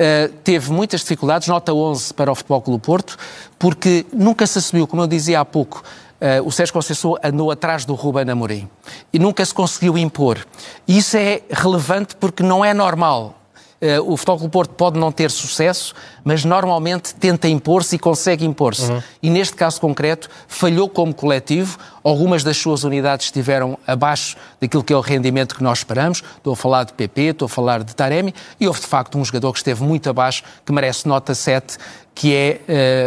Uh, 0.00 0.32
teve 0.44 0.70
muitas 0.70 1.00
dificuldades, 1.00 1.48
nota 1.48 1.74
11 1.74 2.14
para 2.14 2.30
o 2.30 2.34
Futebol 2.36 2.62
Clube 2.62 2.84
Porto, 2.84 3.16
porque 3.58 4.06
nunca 4.12 4.46
se 4.46 4.56
assumiu, 4.56 4.86
como 4.86 5.02
eu 5.02 5.08
dizia 5.08 5.40
há 5.40 5.44
pouco, 5.44 5.82
Uh, 6.20 6.44
o 6.44 6.50
Sérgio 6.50 6.72
Conceição 6.72 7.16
andou 7.22 7.50
atrás 7.50 7.84
do 7.84 7.94
Ruben 7.94 8.28
Amorim 8.28 8.68
e 9.12 9.18
nunca 9.20 9.44
se 9.44 9.54
conseguiu 9.54 9.96
impor. 9.96 10.44
E 10.86 10.98
isso 10.98 11.16
é 11.16 11.42
relevante 11.50 12.16
porque 12.16 12.42
não 12.42 12.64
é 12.64 12.74
normal. 12.74 13.38
Uh, 13.80 14.12
o 14.12 14.16
Futebol 14.16 14.48
Porto 14.48 14.70
pode 14.74 14.98
não 14.98 15.12
ter 15.12 15.30
sucesso, 15.30 15.94
mas 16.24 16.44
normalmente 16.44 17.14
tenta 17.14 17.46
impor-se 17.46 17.94
e 17.94 17.98
consegue 17.98 18.44
impor-se. 18.44 18.90
Uhum. 18.90 19.00
E 19.22 19.30
neste 19.30 19.54
caso 19.54 19.80
concreto, 19.80 20.28
falhou 20.48 20.88
como 20.88 21.14
coletivo. 21.14 21.78
Algumas 22.02 22.42
das 22.42 22.56
suas 22.56 22.82
unidades 22.82 23.26
estiveram 23.26 23.78
abaixo 23.86 24.36
daquilo 24.60 24.82
que 24.82 24.92
é 24.92 24.96
o 24.96 25.00
rendimento 25.00 25.54
que 25.54 25.62
nós 25.62 25.78
esperamos. 25.78 26.24
Estou 26.36 26.54
a 26.54 26.56
falar 26.56 26.82
de 26.82 26.92
PP, 26.94 27.20
estou 27.20 27.46
a 27.46 27.48
falar 27.48 27.84
de 27.84 27.94
Taremi. 27.94 28.34
E 28.58 28.66
houve, 28.66 28.80
de 28.80 28.86
facto, 28.88 29.16
um 29.16 29.24
jogador 29.24 29.52
que 29.52 29.58
esteve 29.58 29.84
muito 29.84 30.10
abaixo, 30.10 30.42
que 30.66 30.72
merece 30.72 31.06
nota 31.06 31.32
7, 31.32 31.78
que 32.12 32.34
é 32.34 32.60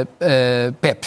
uh, 0.07 0.73
Pep. 0.79 1.05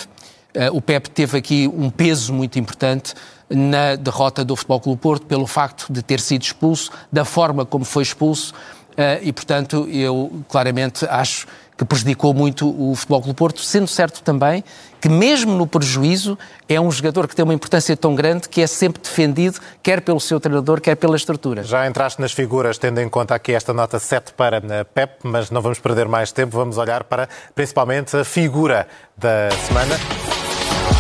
Eh, 0.55 0.71
o 0.71 0.81
Pep 0.81 1.11
teve 1.11 1.37
aqui 1.37 1.69
um 1.69 1.91
peso 1.91 2.33
muito 2.33 2.59
importante 2.59 3.15
na 3.51 3.97
derrota 3.97 4.45
do 4.45 4.55
Futebol 4.57 4.81
Clube 4.81 5.01
Porto 5.01 5.27
pelo 5.27 5.47
facto 5.47 5.93
de 5.93 6.03
ter 6.03 6.21
sido 6.21 6.43
expulso, 6.43 6.91
da 7.13 7.25
forma 7.25 7.67
como 7.67 7.85
foi 7.85 8.05
expulso, 8.05 8.55
eh, 8.97 9.21
e 9.23 9.33
portanto 9.33 9.87
eu 9.91 10.33
claramente 10.49 11.05
acho 11.07 11.47
que 11.77 11.85
prejudicou 11.85 12.33
muito 12.33 12.69
o 12.69 12.95
Futebol 12.95 13.21
Clube 13.21 13.37
Porto, 13.37 13.61
sendo 13.61 13.89
certo 13.89 14.23
também 14.23 14.63
que 15.01 15.09
mesmo 15.09 15.53
no 15.55 15.67
prejuízo 15.67 16.39
é 16.69 16.81
um 16.81 16.91
jogador 16.91 17.29
que 17.29 17.37
tem 17.37 17.45
uma 17.45 17.53
importância 17.53 17.95
tão 17.95 18.15
grande 18.15 18.49
que 18.49 18.63
é 18.63 18.67
sempre 18.67 19.03
defendido, 19.03 19.59
quer 19.83 20.01
pelo 20.01 20.19
seu 20.19 20.41
treinador, 20.41 20.81
quer 20.81 20.95
pela 20.95 21.17
estrutura. 21.17 21.63
Já 21.63 21.87
entraste 21.87 22.21
nas 22.21 22.33
figuras, 22.33 22.79
tendo 22.79 23.01
em 23.01 23.09
conta 23.09 23.35
aqui 23.35 23.53
esta 23.53 23.75
nota 23.75 23.99
7 23.99 24.33
para 24.33 24.59
a 24.59 24.85
Pep, 24.85 25.19
mas 25.23 25.51
não 25.51 25.61
vamos 25.61 25.79
perder 25.79 26.09
mais 26.09 26.33
tempo, 26.33 26.57
vamos 26.57 26.79
olhar 26.79 27.05
para 27.05 27.29
principalmente 27.55 28.17
a 28.17 28.25
figura 28.25 28.87
da 29.19 29.51
semana. 29.67 30.24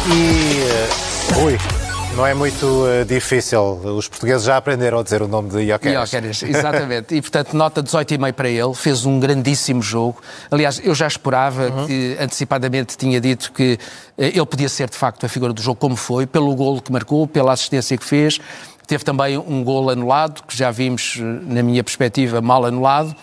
E, 0.06 1.34
Rui, 1.34 1.58
não 2.16 2.26
é 2.26 2.34
muito 2.34 2.64
uh, 2.66 3.04
difícil. 3.04 3.60
Os 3.60 4.06
portugueses 4.06 4.44
já 4.44 4.56
aprenderam 4.56 4.98
a 5.00 5.02
dizer 5.02 5.22
o 5.22 5.28
nome 5.28 5.50
de 5.50 5.60
Ioqueres. 5.62 6.12
Ioqueres, 6.12 6.42
exatamente. 6.42 7.14
e, 7.14 7.20
portanto, 7.20 7.54
nota 7.54 7.82
18,5 7.82 8.32
para 8.32 8.48
ele. 8.48 8.74
Fez 8.74 9.04
um 9.04 9.18
grandíssimo 9.18 9.82
jogo. 9.82 10.20
Aliás, 10.50 10.80
eu 10.84 10.94
já 10.94 11.06
esperava 11.06 11.68
uhum. 11.68 11.86
que, 11.86 12.16
antecipadamente, 12.20 12.96
tinha 12.96 13.20
dito 13.20 13.52
que 13.52 13.74
uh, 14.16 14.22
ele 14.22 14.46
podia 14.46 14.68
ser, 14.68 14.88
de 14.88 14.96
facto, 14.96 15.24
a 15.26 15.28
figura 15.28 15.52
do 15.52 15.60
jogo 15.60 15.78
como 15.80 15.96
foi, 15.96 16.26
pelo 16.26 16.54
golo 16.54 16.80
que 16.80 16.92
marcou, 16.92 17.26
pela 17.26 17.52
assistência 17.52 17.96
que 17.96 18.04
fez. 18.04 18.40
Teve 18.86 19.02
também 19.02 19.38
um 19.38 19.64
golo 19.64 19.90
anulado, 19.90 20.42
que 20.46 20.56
já 20.56 20.70
vimos, 20.70 21.16
eh, 21.18 21.22
na 21.22 21.62
minha 21.62 21.82
perspectiva, 21.82 22.42
mal 22.42 22.66
anulado. 22.66 23.16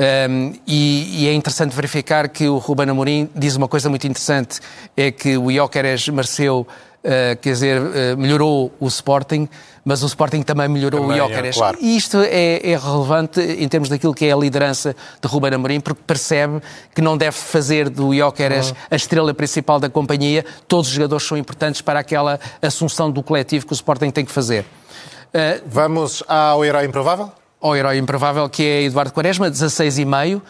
Um, 0.00 0.54
e, 0.66 1.24
e, 1.24 1.28
é 1.28 1.34
interessante 1.34 1.76
verificar 1.76 2.26
que 2.30 2.48
o 2.48 2.56
Ruben 2.56 2.88
Amorim 2.88 3.28
diz 3.34 3.54
uma 3.54 3.68
coisa 3.68 3.90
muito 3.90 4.06
interessante, 4.06 4.58
é 4.96 5.10
que 5.10 5.36
o 5.36 5.52
Jóqueres 5.52 6.08
mereceu, 6.08 6.66
uh, 7.04 7.36
quer 7.38 7.52
dizer, 7.52 7.82
uh, 7.82 8.16
melhorou 8.16 8.72
o 8.80 8.86
Sporting, 8.86 9.46
mas 9.84 10.02
o 10.02 10.06
Sporting 10.06 10.40
também 10.40 10.68
melhorou 10.68 11.02
também, 11.02 11.16
o 11.16 11.18
Jóqueres. 11.18 11.54
É, 11.54 11.58
claro. 11.58 11.78
E 11.82 11.96
isto 11.98 12.16
é, 12.16 12.70
é, 12.70 12.78
relevante 12.78 13.42
em 13.42 13.68
termos 13.68 13.90
daquilo 13.90 14.14
que 14.14 14.24
é 14.24 14.32
a 14.32 14.36
liderança 14.36 14.96
de 15.20 15.28
Ruben 15.28 15.52
Amorim, 15.52 15.80
porque 15.80 16.00
percebe 16.06 16.62
que 16.94 17.02
não 17.02 17.14
deve 17.14 17.36
fazer 17.36 17.90
do 17.90 18.16
Jóqueres 18.16 18.70
uhum. 18.70 18.76
a 18.90 18.96
estrela 18.96 19.34
principal 19.34 19.78
da 19.78 19.90
companhia. 19.90 20.46
Todos 20.66 20.88
os 20.88 20.94
jogadores 20.94 21.26
são 21.26 21.36
importantes 21.36 21.82
para 21.82 22.00
aquela 22.00 22.40
assunção 22.62 23.10
do 23.10 23.22
coletivo 23.22 23.66
que 23.66 23.72
o 23.72 23.74
Sporting 23.74 24.10
tem 24.10 24.24
que 24.24 24.32
fazer. 24.32 24.64
Uh, 25.34 25.62
Vamos 25.66 26.24
ao 26.26 26.64
herói 26.64 26.86
improvável? 26.86 27.30
Ao 27.60 27.76
herói 27.76 27.98
improvável 27.98 28.48
que 28.48 28.62
é 28.62 28.82
Eduardo 28.82 29.12
Quaresma, 29.12 29.50
16,5 29.50 30.40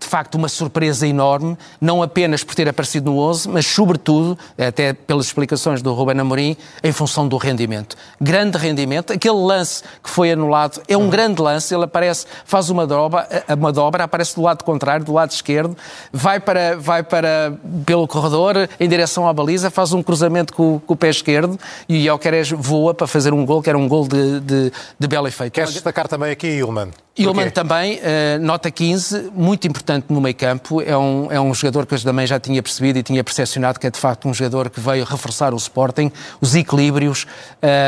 de 0.00 0.06
facto 0.06 0.34
uma 0.36 0.48
surpresa 0.48 1.06
enorme, 1.06 1.56
não 1.80 2.02
apenas 2.02 2.42
por 2.42 2.54
ter 2.54 2.68
aparecido 2.68 3.10
no 3.10 3.18
11, 3.18 3.48
mas 3.48 3.66
sobretudo, 3.66 4.36
até 4.58 4.94
pelas 4.94 5.26
explicações 5.26 5.82
do 5.82 5.92
Ruben 5.92 6.18
Amorim, 6.18 6.56
em 6.82 6.90
função 6.90 7.28
do 7.28 7.36
rendimento. 7.36 7.96
Grande 8.18 8.56
rendimento, 8.56 9.12
aquele 9.12 9.36
lance 9.36 9.82
que 10.02 10.08
foi 10.08 10.32
anulado 10.32 10.80
é 10.88 10.96
um 10.96 11.10
grande 11.10 11.42
lance, 11.42 11.74
ele 11.74 11.84
aparece, 11.84 12.26
faz 12.46 12.70
uma 12.70 12.86
dobra, 12.86 13.28
uma 13.56 13.70
dobra, 13.70 14.04
aparece 14.04 14.34
do 14.34 14.42
lado 14.42 14.64
contrário, 14.64 15.04
do 15.04 15.12
lado 15.12 15.30
esquerdo, 15.32 15.76
vai 16.10 16.40
para, 16.40 16.76
vai 16.76 17.02
para 17.02 17.52
pelo 17.84 18.08
corredor, 18.08 18.68
em 18.78 18.88
direção 18.88 19.28
à 19.28 19.32
baliza, 19.32 19.70
faz 19.70 19.92
um 19.92 20.02
cruzamento 20.02 20.54
com, 20.54 20.80
com 20.80 20.94
o 20.94 20.96
pé 20.96 21.10
esquerdo 21.10 21.58
e 21.86 22.08
o 22.08 22.12
Ioqueres 22.12 22.50
voa 22.50 22.94
para 22.94 23.06
fazer 23.06 23.34
um 23.34 23.44
gol, 23.44 23.62
que 23.62 23.68
era 23.68 23.78
um 23.78 23.86
gol 23.86 24.08
de, 24.08 24.40
de, 24.40 24.72
de 24.98 25.08
belo 25.08 25.28
efeito. 25.28 25.52
Queres 25.52 25.74
destacar 25.74 26.08
também 26.08 26.30
aqui, 26.30 26.46
Ilman? 26.46 26.88
Ilman 27.16 27.50
também, 27.50 27.96
uh, 27.98 28.00
nota 28.40 28.70
15, 28.70 29.30
muito 29.34 29.66
importante 29.66 29.89
no 30.08 30.20
meio 30.20 30.34
campo. 30.34 30.80
É 30.80 30.96
um, 30.96 31.28
é 31.30 31.40
um 31.40 31.52
jogador 31.54 31.86
que 31.86 31.94
eu 31.94 32.00
também 32.00 32.26
já 32.26 32.38
tinha 32.38 32.62
percebido 32.62 32.98
e 32.98 33.02
tinha 33.02 33.22
percepcionado 33.24 33.78
que 33.78 33.86
é 33.86 33.90
de 33.90 33.98
facto 33.98 34.28
um 34.28 34.34
jogador 34.34 34.70
que 34.70 34.80
veio 34.80 35.04
reforçar 35.04 35.52
o 35.52 35.56
Sporting, 35.56 36.10
os 36.40 36.54
equilíbrios, 36.54 37.26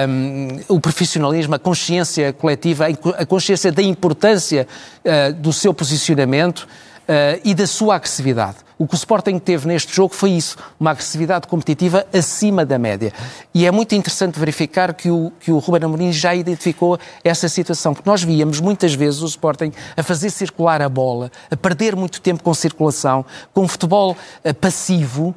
um, 0.09 0.75
o 0.75 0.81
profissionalismo, 0.81 1.55
a 1.55 1.59
consciência 1.59 2.33
coletiva, 2.33 2.87
a 3.17 3.27
consciência 3.27 3.71
da 3.71 3.83
importância 3.83 4.67
uh, 5.05 5.33
do 5.35 5.53
seu 5.53 5.73
posicionamento 5.73 6.61
uh, 6.61 7.41
e 7.45 7.55
da 7.55 7.67
sua 7.67 7.97
agressividade. 7.97 8.57
O 8.83 8.87
que 8.89 8.95
o 8.95 8.97
Sporting 8.97 9.39
teve 9.39 9.69
neste 9.69 9.95
jogo 9.95 10.13
foi 10.13 10.33
isso, 10.33 10.57
uma 10.81 10.91
agressividade 10.91 11.47
competitiva 11.47 12.05
acima 12.13 12.67
da 12.67 12.81
média. 12.81 13.13
E 13.55 13.65
é 13.65 13.71
muito 13.71 13.95
interessante 13.95 14.41
verificar 14.41 14.93
que 14.93 15.09
o, 15.09 15.31
que 15.39 15.53
o 15.53 15.59
Ruben 15.59 15.85
Amorim 15.85 16.13
já 16.13 16.35
identificou 16.35 16.99
essa 17.23 17.49
situação, 17.49 17.95
porque 17.95 18.11
nós 18.11 18.25
víamos 18.25 18.59
muitas 18.59 18.93
vezes 18.93 19.23
o 19.23 19.27
Sporting 19.27 19.71
a 19.97 20.03
fazer 20.03 20.31
circular 20.31 20.83
a 20.83 20.89
bola, 20.89 21.31
a 21.49 21.57
perder 21.57 21.95
muito 21.95 22.21
tempo 22.21 22.43
com 22.43 22.53
circulação, 22.53 23.25
com 23.55 23.69
futebol 23.69 24.17
uh, 24.45 24.55
passivo, 24.55 25.29
uh, 25.29 25.35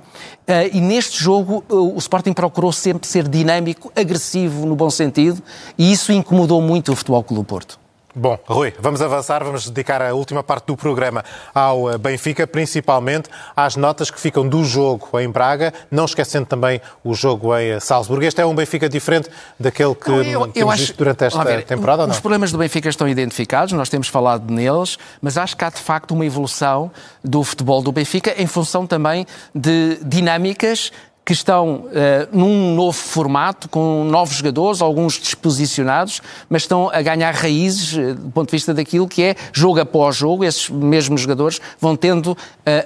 e 0.74 0.82
neste 0.82 1.24
jogo 1.24 1.64
uh, 1.70 1.96
o 1.96 2.00
Sporting 2.00 2.34
procurou 2.34 2.72
sempre 2.72 3.08
ser 3.08 3.28
dinâmico, 3.28 3.92
agressivo 3.96 4.66
no 4.66 4.76
bom 4.76 4.90
sentido, 4.90 5.40
e 5.78 5.92
isso 5.92 6.12
incomodou 6.12 6.64
muito 6.64 6.92
o 6.92 6.96
Futebol 6.96 7.24
Clube 7.24 7.44
do 7.44 7.46
Porto. 7.46 7.85
Bom, 8.18 8.40
Rui, 8.46 8.74
vamos 8.80 9.02
avançar, 9.02 9.44
vamos 9.44 9.70
dedicar 9.70 10.02
a 10.02 10.14
última 10.14 10.42
parte 10.42 10.68
do 10.68 10.78
programa 10.78 11.22
ao 11.54 11.92
eh, 11.92 11.98
Benfica, 11.98 12.48
principalmente 12.48 13.30
às 13.54 13.76
notas 13.76 14.10
que 14.10 14.18
ficam 14.18 14.48
do 14.48 14.64
jogo 14.64 15.20
em 15.20 15.30
Braga, 15.30 15.74
não 15.92 16.06
esquecendo 16.06 16.46
também 16.46 16.80
o 17.04 17.14
jogo 17.14 17.54
em 17.58 17.72
eh, 17.72 17.80
Salzburgo. 17.82 18.24
Este 18.24 18.40
é 18.40 18.46
um 18.46 18.56
Benfica 18.56 18.88
diferente 18.88 19.30
daquele 19.60 19.94
que 19.94 20.10
não, 20.10 20.24
eu, 20.24 20.48
temos 20.48 20.74
acho, 20.74 20.82
visto 20.84 20.98
durante 20.98 21.26
esta 21.26 21.44
ver, 21.44 21.64
temporada, 21.66 22.04
ou 22.04 22.08
não? 22.08 22.16
Os 22.16 22.22
problemas 22.22 22.54
do 22.54 22.58
Benfica 22.58 22.88
estão 22.88 23.06
identificados, 23.06 23.74
nós 23.74 23.90
temos 23.90 24.08
falado 24.08 24.50
neles, 24.50 24.98
mas 25.22 25.38
acho 25.38 25.58
que 25.58 25.66
há 25.66 25.70
de 25.70 25.82
facto 25.82 26.12
uma 26.12 26.26
evolução 26.26 26.90
do 27.22 27.44
futebol 27.44 27.82
do 27.82 27.92
Benfica 27.92 28.34
em 28.42 28.48
função 28.48 28.88
também 28.88 29.28
de 29.54 30.00
dinâmicas 30.02 30.90
que 31.26 31.34
estão 31.34 31.86
uh, 31.88 31.90
num 32.32 32.76
novo 32.76 32.96
formato, 32.96 33.68
com 33.68 34.04
novos 34.04 34.36
jogadores, 34.36 34.80
alguns 34.80 35.16
disposicionados, 35.16 36.22
mas 36.48 36.62
estão 36.62 36.90
a 36.94 37.02
ganhar 37.02 37.34
raízes 37.34 37.94
uh, 37.94 38.14
do 38.14 38.30
ponto 38.30 38.50
de 38.50 38.52
vista 38.52 38.76
daquilo 38.76 39.08
que 39.08 39.24
é 39.24 39.36
jogo 39.52 39.80
após 39.80 40.16
jogo. 40.16 40.46
Esses 40.46 40.70
mesmos 40.70 41.22
jogadores 41.22 41.60
vão 41.82 41.96
tendo 41.96 42.34
uh, 42.34 42.38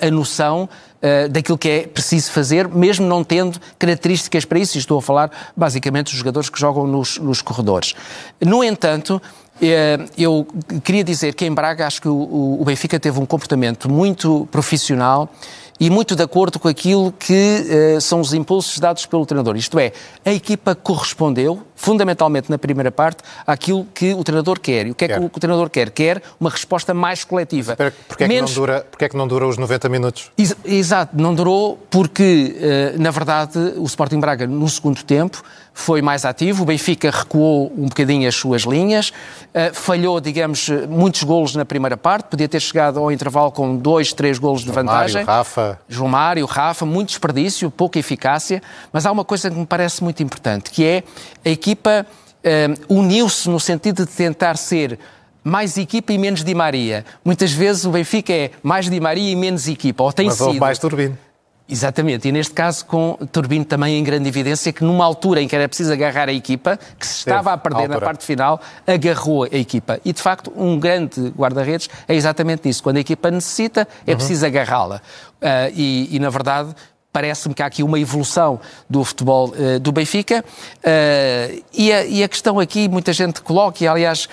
a 0.07 0.09
noção 0.09 0.69
daquilo 1.31 1.57
que 1.57 1.69
é 1.69 1.87
preciso 1.87 2.29
fazer, 2.29 2.67
mesmo 2.67 3.07
não 3.07 3.23
tendo 3.23 3.57
características 3.79 4.43
para 4.43 4.59
isso. 4.59 4.77
E 4.77 4.79
estou 4.79 4.99
a 4.99 5.01
falar 5.01 5.31
basicamente 5.55 6.07
dos 6.07 6.15
jogadores 6.15 6.49
que 6.49 6.59
jogam 6.59 6.85
nos, 6.85 7.17
nos 7.19 7.41
corredores. 7.41 7.95
No 8.41 8.61
entanto, 8.61 9.21
eu 10.17 10.45
queria 10.83 11.01
dizer 11.01 11.35
que 11.35 11.45
em 11.45 11.53
Braga 11.53 11.87
acho 11.87 12.01
que 12.01 12.09
o 12.09 12.61
Benfica 12.65 12.99
teve 12.99 13.17
um 13.17 13.25
comportamento 13.25 13.89
muito 13.89 14.45
profissional 14.51 15.29
e 15.79 15.89
muito 15.89 16.15
de 16.15 16.23
acordo 16.23 16.59
com 16.59 16.67
aquilo 16.67 17.11
que 17.11 17.95
uh, 17.95 18.01
são 18.01 18.19
os 18.19 18.33
impulsos 18.33 18.79
dados 18.79 19.05
pelo 19.05 19.25
treinador. 19.25 19.55
Isto 19.55 19.79
é, 19.79 19.93
a 20.25 20.31
equipa 20.31 20.75
correspondeu, 20.75 21.61
fundamentalmente 21.79 22.51
na 22.51 22.57
primeira 22.57 22.91
parte, 22.91 23.23
àquilo 23.47 23.87
que 23.93 24.13
o 24.13 24.21
treinador 24.21 24.59
quer. 24.59 24.85
E 24.85 24.91
o 24.91 24.95
que 24.95 25.05
é 25.05 25.07
quer. 25.07 25.19
que 25.19 25.25
o, 25.25 25.29
treinador 25.29 25.69
quer? 25.69 25.89
Quer 25.89 26.21
uma 26.37 26.49
resposta 26.49 26.93
mais 26.93 27.23
coletiva. 27.23 27.77
Porquê, 28.05 28.27
Menos... 28.27 28.51
é 28.51 28.53
que 28.53 28.59
não 28.59 28.65
dura, 28.65 28.85
porquê 28.91 29.05
é 29.05 29.09
que 29.09 29.17
não 29.17 29.27
dura 29.27 29.47
os 29.47 29.57
90 29.57 29.87
minutos? 29.87 30.29
Ex 30.37 30.57
exato, 30.65 31.15
não 31.15 31.33
durou 31.33 31.79
porque, 31.89 32.53
uh, 32.57 33.01
na 33.01 33.11
verdade, 33.11 33.57
o 33.77 33.85
Sporting 33.85 34.19
Braga, 34.19 34.45
no 34.45 34.67
segundo 34.67 35.01
tempo, 35.03 35.41
foi 35.73 36.01
mais 36.01 36.25
ativo, 36.25 36.63
o 36.63 36.65
Benfica 36.65 37.09
recuou 37.09 37.71
um 37.77 37.87
bocadinho 37.87 38.27
as 38.27 38.35
suas 38.35 38.63
linhas, 38.63 39.09
uh, 39.09 39.73
falhou, 39.73 40.19
digamos, 40.19 40.67
muitos 40.89 41.23
golos 41.23 41.55
na 41.55 41.63
primeira 41.63 41.95
parte, 41.95 42.25
podia 42.25 42.49
ter 42.49 42.59
chegado 42.59 42.99
ao 42.99 43.09
intervalo 43.09 43.51
com 43.53 43.77
dois, 43.77 44.11
três 44.11 44.37
golos 44.37 44.63
de 44.63 44.71
vantagem. 44.71 45.23
Mário, 45.23 45.27
Rafa. 45.27 45.79
João 45.87 46.09
Mário, 46.09 46.45
Rafa, 46.45 46.85
muito 46.85 47.09
desperdício, 47.09 47.71
pouca 47.71 47.97
eficácia, 47.97 48.61
mas 48.91 49.05
há 49.05 49.11
uma 49.11 49.23
coisa 49.23 49.49
que 49.49 49.55
me 49.55 49.65
parece 49.65 50.03
muito 50.03 50.21
importante, 50.21 50.69
que 50.71 50.83
é 50.83 51.03
a 51.45 51.49
equipa 51.69 52.05
uh, 52.43 52.95
uniu-se 52.95 53.47
no 53.49 53.59
sentido 53.59 54.05
de 54.05 54.11
tentar 54.11 54.57
ser 54.57 54.97
mais 55.43 55.77
equipa 55.77 56.11
e 56.11 56.17
menos 56.17 56.43
Di 56.43 56.53
Maria. 56.55 57.05
Muitas 57.23 57.51
vezes 57.51 57.85
o 57.85 57.91
Benfica 57.91 58.33
é 58.33 58.51
mais 58.63 58.89
Di 58.89 58.99
Maria 58.99 59.31
e 59.31 59.35
menos 59.35 59.67
equipa, 59.67 60.03
ou 60.03 60.11
tem 60.11 60.27
mas 60.27 60.35
sido. 60.35 60.59
mais 60.59 60.79
Turbino. 60.79 61.17
Exatamente, 61.71 62.27
e 62.27 62.31
neste 62.31 62.51
caso 62.51 62.83
com 62.83 63.15
Turbino 63.31 63.63
também 63.63 63.99
em 63.99 64.03
grande 64.03 64.27
evidência, 64.27 64.73
que 64.73 64.83
numa 64.83 65.05
altura 65.05 65.39
em 65.39 65.47
que 65.47 65.55
era 65.55 65.67
preciso 65.67 65.93
agarrar 65.93 66.27
a 66.27 66.33
equipa, 66.33 66.79
que 66.97 67.05
se 67.05 67.19
estava 67.19 67.53
a 67.53 67.57
perder 67.59 67.87
na 67.87 67.99
parte 67.99 68.25
final, 68.25 68.59
agarrou 68.87 69.43
a 69.43 69.55
equipa. 69.55 69.99
E 70.03 70.11
de 70.11 70.19
facto, 70.19 70.51
um 70.55 70.79
grande 70.79 71.29
guarda-redes 71.37 71.87
é 72.07 72.15
exatamente 72.15 72.67
isso. 72.67 72.81
Quando 72.81 72.97
a 72.97 73.01
equipa 73.01 73.29
necessita, 73.29 73.87
é 74.07 74.11
uhum. 74.11 74.17
preciso 74.17 74.47
agarrá-la. 74.47 74.95
Uh, 74.95 75.71
e, 75.75 76.15
e, 76.15 76.19
na 76.19 76.31
verdade, 76.31 76.73
parece-me 77.11 77.55
que 77.55 77.63
há 77.63 77.65
aqui 77.65 77.81
uma 77.81 77.99
evolução 77.99 78.59
do 78.89 79.03
futebol 79.03 79.49
uh, 79.49 79.79
do 79.79 79.91
Benfica 79.91 80.43
uh, 80.45 81.63
e, 81.73 81.91
a, 81.91 82.05
e, 82.05 82.23
a, 82.23 82.27
questão 82.29 82.59
aqui, 82.59 82.87
muita 82.87 83.11
gente 83.13 83.41
coloca, 83.41 83.83
e 83.83 83.87
aliás 83.87 84.29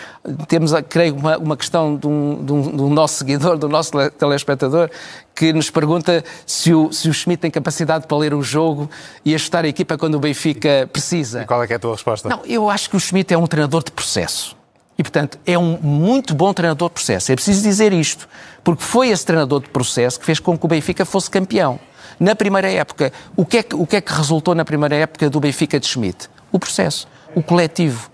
temos, 0.46 0.72
creio, 0.88 1.16
uma, 1.16 1.38
uma 1.38 1.56
questão 1.56 1.96
de 1.96 2.06
um, 2.06 2.44
de, 2.44 2.52
um, 2.52 2.76
de 2.76 2.82
um, 2.82 2.90
nosso 2.90 3.18
seguidor, 3.18 3.56
do 3.56 3.68
nosso 3.68 3.92
telespectador, 4.10 4.90
que 5.34 5.52
nos 5.52 5.70
pergunta 5.70 6.22
se 6.44 6.74
o, 6.74 6.92
se 6.92 7.08
o 7.08 7.14
Schmidt 7.14 7.40
tem 7.40 7.50
capacidade 7.50 8.06
para 8.06 8.16
ler 8.16 8.34
o 8.34 8.42
jogo 8.42 8.90
e 9.24 9.34
ajustar 9.34 9.64
a 9.64 9.68
equipa 9.68 9.96
quando 9.96 10.16
o 10.16 10.20
Benfica 10.20 10.88
precisa. 10.92 11.42
E 11.42 11.46
qual 11.46 11.62
é, 11.62 11.66
é 11.70 11.74
a 11.74 11.78
tua 11.78 11.92
resposta? 11.92 12.28
Não, 12.28 12.42
eu 12.44 12.68
acho 12.68 12.90
que 12.90 12.96
o 12.96 13.00
Schmidt 13.00 13.32
é 13.32 13.38
um 13.38 13.46
treinador 13.46 13.82
de 13.82 13.90
processo. 13.90 14.56
E, 14.98 15.02
portanto, 15.02 15.38
é 15.46 15.58
um 15.58 15.78
muito 15.80 16.34
bom 16.34 16.54
treinador 16.54 16.88
de 16.88 16.94
processo. 16.94 17.30
É 17.30 17.34
preciso 17.34 17.62
dizer 17.62 17.92
isto, 17.92 18.26
porque 18.64 18.82
foi 18.82 19.08
esse 19.08 19.26
treinador 19.26 19.60
de 19.60 19.68
processo 19.68 20.18
que 20.18 20.24
fez 20.24 20.40
com 20.40 20.56
que 20.56 20.64
o 20.64 20.68
Benfica 20.68 21.04
fosse 21.04 21.30
campeão. 21.30 21.78
Na 22.18 22.34
primeira 22.34 22.70
época, 22.70 23.12
o 23.36 23.44
que, 23.44 23.58
é 23.58 23.62
que, 23.62 23.74
o 23.74 23.86
que 23.86 23.96
é 23.96 24.00
que 24.00 24.12
resultou 24.12 24.54
na 24.54 24.64
primeira 24.64 24.96
época 24.96 25.28
do 25.28 25.38
Benfica 25.38 25.78
de 25.78 25.86
Schmidt? 25.86 26.28
O 26.50 26.58
processo, 26.58 27.06
o 27.34 27.42
coletivo, 27.42 28.10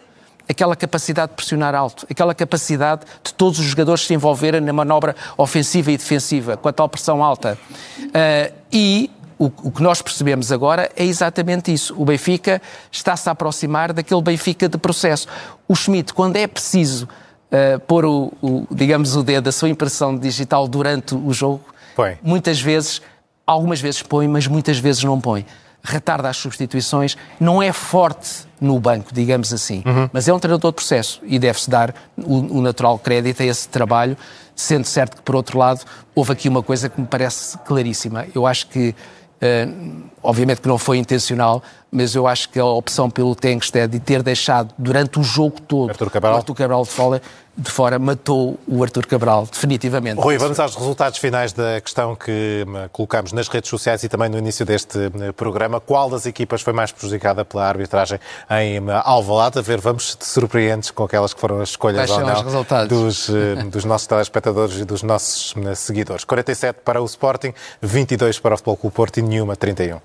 aquela 0.49 0.75
capacidade 0.75 1.31
de 1.31 1.37
pressionar 1.37 1.75
alto, 1.75 2.07
aquela 2.11 2.35
capacidade 2.35 3.03
de 3.23 3.33
todos 3.35 3.59
os 3.59 3.67
jogadores 3.67 4.05
se 4.05 4.15
envolverem 4.15 4.61
na 4.61 4.73
manobra 4.73 5.15
ofensiva 5.37 5.93
e 5.93 5.97
defensiva, 5.97 6.57
com 6.57 6.69
a 6.69 6.73
tal 6.73 6.89
pressão 6.89 7.23
alta. 7.23 7.59
Uh, 7.99 8.53
e 8.73 9.11
o, 9.39 9.47
o, 9.47 9.71
que 9.71 9.83
nós 9.83 10.03
percebemos 10.03 10.53
agora 10.53 10.91
é 10.97 11.05
exatamente 11.05 11.73
isso. 11.73 11.95
O 11.97 12.05
Benfica 12.05 12.61
está-se 12.91 13.29
a 13.29 13.33
aproximar 13.33 13.93
daquele 13.93 14.23
Benfica 14.23 14.69
de 14.69 14.79
processo. 14.79 15.27
O 15.67 15.75
Schmidt, 15.75 16.13
quando 16.13 16.37
é 16.37 16.47
preciso 16.47 17.09
uh, 17.51 17.81
pôr 17.81 18.05
o, 18.05 18.33
o, 18.43 18.67
digamos, 18.71 19.17
o 19.17 19.23
dedo, 19.23 19.49
a 19.49 19.53
sua 19.53 19.69
impressão 19.69 20.17
digital 20.17 20.67
durante 20.69 21.15
o 21.15 21.33
jogo, 21.33 21.63
Põe. 21.95 22.19
muitas 22.23 22.61
vezes 22.61 23.01
algumas 23.47 23.81
vezes 23.81 24.03
põe, 24.03 24.29
mas 24.29 24.47
muitas 24.47 24.79
vezes 24.79 25.03
não 25.05 25.21
põe. 25.21 25.45
Retarda 25.83 26.29
as 26.29 26.37
substituições, 26.37 27.17
não 27.41 27.61
é 27.61 27.73
forte 27.73 28.47
no 28.61 28.79
banco, 28.79 29.13
digamos 29.13 29.53
assim, 29.53 29.83
uhum. 29.85 30.09
mas 30.13 30.29
é 30.29 30.33
um 30.33 30.39
treinador 30.39 30.71
de 30.71 30.77
processo 30.77 31.21
e 31.25 31.39
deve-se 31.39 31.69
dar 31.69 31.93
o, 32.17 32.59
o, 32.59 32.63
natural 32.63 32.97
crédito 33.01 33.43
a 33.43 33.47
esse 33.47 33.69
trabalho, 33.69 34.17
sendo 34.55 34.85
certo 34.85 35.17
que, 35.17 35.23
por 35.23 35.35
outro 35.35 35.59
lado, 35.59 35.81
houve 36.15 36.33
aqui 36.33 36.49
uma 36.49 36.63
coisa 36.63 36.89
que 36.89 37.01
me 37.01 37.07
parece 37.07 37.59
claríssima. 37.59 38.27
Eu 38.33 38.47
acho 38.47 38.69
que, 38.69 38.95
uh, 39.43 40.03
obviamente 40.23 40.61
que 40.61 40.69
não 40.69 40.79
foi 40.79 40.99
intencional, 40.99 41.61
mas 41.93 42.15
eu 42.15 42.27
acho 42.27 42.49
que 42.49 42.59
a 42.59 42.65
opção 42.65 43.11
pelo 43.11 43.35
Tenkstead 43.35 43.93
de 43.93 44.01
ter 44.01 44.23
deixado 44.23 44.75
durante 44.79 45.21
o 45.21 45.23
jogo 45.23 45.61
todo 45.61 45.91
Arthur 45.91 46.11
Cabral, 46.11 46.37
Arthur 46.37 46.55
Cabral 46.55 46.83
de 46.85 46.91
fora, 46.91 47.23
de 47.55 47.71
fora 47.71 47.99
matou 47.99 48.59
o 48.67 48.83
Arthur 48.83 49.07
Cabral, 49.07 49.47
definitivamente. 49.47 50.19
Rui, 50.19 50.39
vamos 50.39 50.59
aos 50.59 50.75
resultados 50.75 51.19
finais 51.19 51.53
da 51.53 51.83
questão 51.83 52.17
que 52.17 52.65
hum, 52.67 52.89
colocamos 52.91 53.35
nas 53.35 53.47
redes 53.47 53.69
sociais 53.69 54.03
e 54.03 54.09
também 54.09 54.31
no 54.31 54.39
início 54.39 54.65
deste 54.65 54.97
hum, 54.99 55.33
programa. 55.37 55.81
Qual 55.81 56.09
das 56.09 56.25
equipas 56.25 56.63
foi 56.63 56.73
mais 56.73 56.91
prejudicada 56.91 57.45
pela 57.45 57.69
arbitragem 57.69 58.19
em 58.51 58.81
hum, 58.81 58.87
Alvalade? 59.05 59.59
A 59.59 59.63
ver, 59.63 59.79
vamos 59.79 60.15
te 60.15 60.25
surpreender 60.25 60.91
com 60.95 61.05
aquelas 61.05 61.35
que 61.35 61.41
foram 61.41 61.61
as 61.61 61.69
escolhas 61.69 62.09
ou 62.11 62.21
não 62.21 62.87
dos, 62.89 63.29
dos 63.71 63.85
nossos 63.85 64.07
telespectadores 64.07 64.79
e 64.79 64.85
dos 64.87 65.03
nossos 65.03 65.55
seguidores. 65.77 66.25
47 66.25 66.81
para 66.83 67.03
o 67.03 67.05
Sporting, 67.05 67.53
22 67.83 68.39
para 68.39 68.55
o 68.55 68.57
Futebol 68.57 68.77
Clube 68.79 68.97
Porto 68.97 69.19
e 69.19 69.23
nenhuma 69.23 69.55
31. 69.57 70.01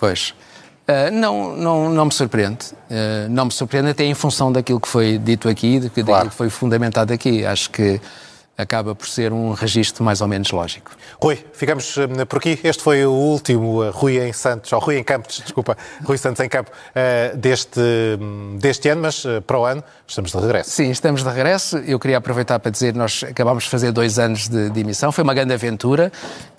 Pois. 0.00 0.32
Uh, 0.88 1.10
não, 1.12 1.54
não, 1.54 1.90
não 1.90 2.04
me 2.06 2.12
surpreende. 2.12 2.72
Uh, 2.90 3.28
não 3.28 3.44
me 3.44 3.52
surpreende 3.52 3.90
até 3.90 4.04
em 4.04 4.14
função 4.14 4.50
daquilo 4.50 4.80
que 4.80 4.88
foi 4.88 5.18
dito 5.18 5.46
aqui, 5.46 5.80
daquilo 5.80 6.06
claro. 6.06 6.30
que 6.30 6.34
foi 6.34 6.48
fundamentado 6.48 7.12
aqui. 7.12 7.44
Acho 7.44 7.68
que 7.70 8.00
acaba 8.58 8.94
por 8.94 9.08
ser 9.08 9.32
um 9.32 9.52
registro 9.52 10.04
mais 10.04 10.20
ou 10.20 10.26
menos 10.28 10.50
lógico. 10.50 10.90
Rui, 11.22 11.38
ficamos 11.52 11.96
uh, 11.96 12.26
por 12.26 12.38
aqui. 12.38 12.58
Este 12.62 12.82
foi 12.82 13.06
o 13.06 13.12
último 13.12 13.88
Rui 13.90 14.18
em 14.18 14.32
Santos, 14.32 14.72
ou 14.72 14.80
Rui 14.80 14.98
em 14.98 15.04
Campos, 15.04 15.40
desculpa, 15.42 15.78
Rui 16.04 16.18
Santos 16.18 16.44
em 16.44 16.48
Campo, 16.48 16.70
deste, 17.36 17.80
deste 18.58 18.88
ano, 18.88 19.02
mas 19.02 19.24
para 19.46 19.58
o 19.58 19.64
ano 19.64 19.82
estamos 20.06 20.32
de 20.32 20.38
regresso. 20.38 20.70
Sim, 20.70 20.90
estamos 20.90 21.22
de 21.22 21.28
regresso. 21.28 21.78
Eu 21.78 21.98
queria 21.98 22.18
aproveitar 22.18 22.58
para 22.58 22.70
dizer, 22.70 22.94
nós 22.94 23.22
acabámos 23.22 23.64
de 23.64 23.70
fazer 23.70 23.92
dois 23.92 24.18
anos 24.18 24.48
de, 24.48 24.70
de 24.70 24.80
emissão, 24.80 25.12
foi 25.12 25.22
uma 25.22 25.34
grande 25.34 25.54
aventura. 25.54 26.10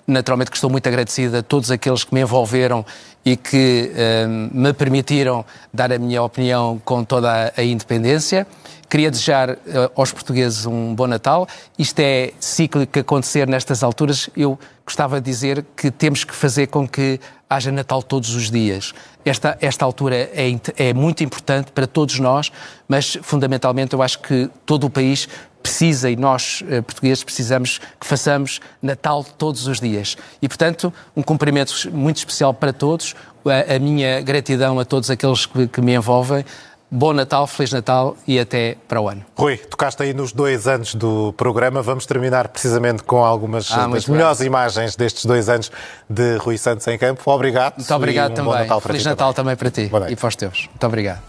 Naturalmente 0.06 0.50
que 0.50 0.56
estou 0.56 0.70
muito 0.70 0.86
agradecido 0.88 1.36
a 1.36 1.42
todos 1.42 1.70
aqueles 1.70 2.02
que 2.02 2.12
me 2.12 2.20
envolveram 2.22 2.84
e 3.24 3.36
que 3.36 3.92
uh, 3.92 4.56
me 4.56 4.72
permitiram 4.72 5.44
dar 5.72 5.92
a 5.92 5.98
minha 5.98 6.22
opinião 6.22 6.80
com 6.84 7.04
toda 7.04 7.52
a 7.56 7.62
independência. 7.62 8.46
Queria 8.90 9.08
desejar 9.08 9.50
uh, 9.50 9.58
aos 9.94 10.10
portugueses 10.10 10.66
um 10.66 10.92
bom 10.96 11.06
Natal. 11.06 11.46
Isto 11.78 12.00
é 12.00 12.32
cíclico 12.40 12.98
acontecer 12.98 13.46
nestas 13.46 13.84
alturas. 13.84 14.28
Eu 14.36 14.58
gostava 14.84 15.20
de 15.20 15.30
dizer 15.30 15.64
que 15.76 15.92
temos 15.92 16.24
que 16.24 16.34
fazer 16.34 16.66
com 16.66 16.88
que 16.88 17.20
haja 17.48 17.70
Natal 17.70 18.02
todos 18.02 18.34
os 18.34 18.50
dias. 18.50 18.92
Esta, 19.24 19.56
esta 19.60 19.84
altura 19.84 20.16
é, 20.16 20.60
é 20.76 20.92
muito 20.92 21.22
importante 21.22 21.70
para 21.70 21.86
todos 21.86 22.18
nós, 22.18 22.50
mas 22.88 23.16
fundamentalmente 23.22 23.92
eu 23.92 24.02
acho 24.02 24.18
que 24.18 24.50
todo 24.66 24.88
o 24.88 24.90
país 24.90 25.28
precisa 25.62 26.10
e 26.10 26.16
nós, 26.16 26.64
eh, 26.68 26.80
portugueses, 26.80 27.22
precisamos 27.22 27.78
que 28.00 28.06
façamos 28.06 28.60
Natal 28.82 29.22
todos 29.22 29.66
os 29.66 29.78
dias. 29.78 30.16
E, 30.40 30.48
portanto, 30.48 30.92
um 31.14 31.22
cumprimento 31.22 31.72
muito 31.92 32.16
especial 32.16 32.54
para 32.54 32.72
todos, 32.72 33.14
a, 33.44 33.76
a 33.76 33.78
minha 33.78 34.20
gratidão 34.20 34.78
a 34.80 34.84
todos 34.84 35.10
aqueles 35.10 35.46
que, 35.46 35.68
que 35.68 35.80
me 35.80 35.94
envolvem. 35.94 36.44
Bom 36.90 37.12
Natal, 37.12 37.46
Feliz 37.46 37.72
Natal 37.72 38.16
e 38.26 38.38
até 38.38 38.76
para 38.88 39.00
o 39.00 39.08
ano. 39.08 39.24
Rui, 39.36 39.56
tocaste 39.56 40.02
aí 40.02 40.12
nos 40.12 40.32
dois 40.32 40.66
anos 40.66 40.94
do 40.94 41.32
programa. 41.34 41.82
Vamos 41.82 42.04
terminar 42.04 42.48
precisamente 42.48 43.04
com 43.04 43.24
algumas 43.24 43.70
ah, 43.70 43.86
das 43.86 44.06
melhores 44.06 44.40
imagens 44.40 44.96
destes 44.96 45.24
dois 45.24 45.48
anos 45.48 45.70
de 46.08 46.36
Rui 46.38 46.58
Santos 46.58 46.86
em 46.88 46.98
campo. 46.98 47.22
Obrigado. 47.30 47.76
Muito 47.76 47.94
obrigado 47.94 48.32
um 48.32 48.34
também. 48.34 48.52
Natal 48.54 48.80
Feliz 48.80 49.04
Natal 49.04 49.32
também. 49.32 49.54
também 49.54 49.56
para 49.56 49.70
ti 49.70 50.12
e 50.12 50.16
para 50.16 50.28
os 50.28 50.36
teus. 50.36 50.66
Muito 50.66 50.86
obrigado. 50.86 51.20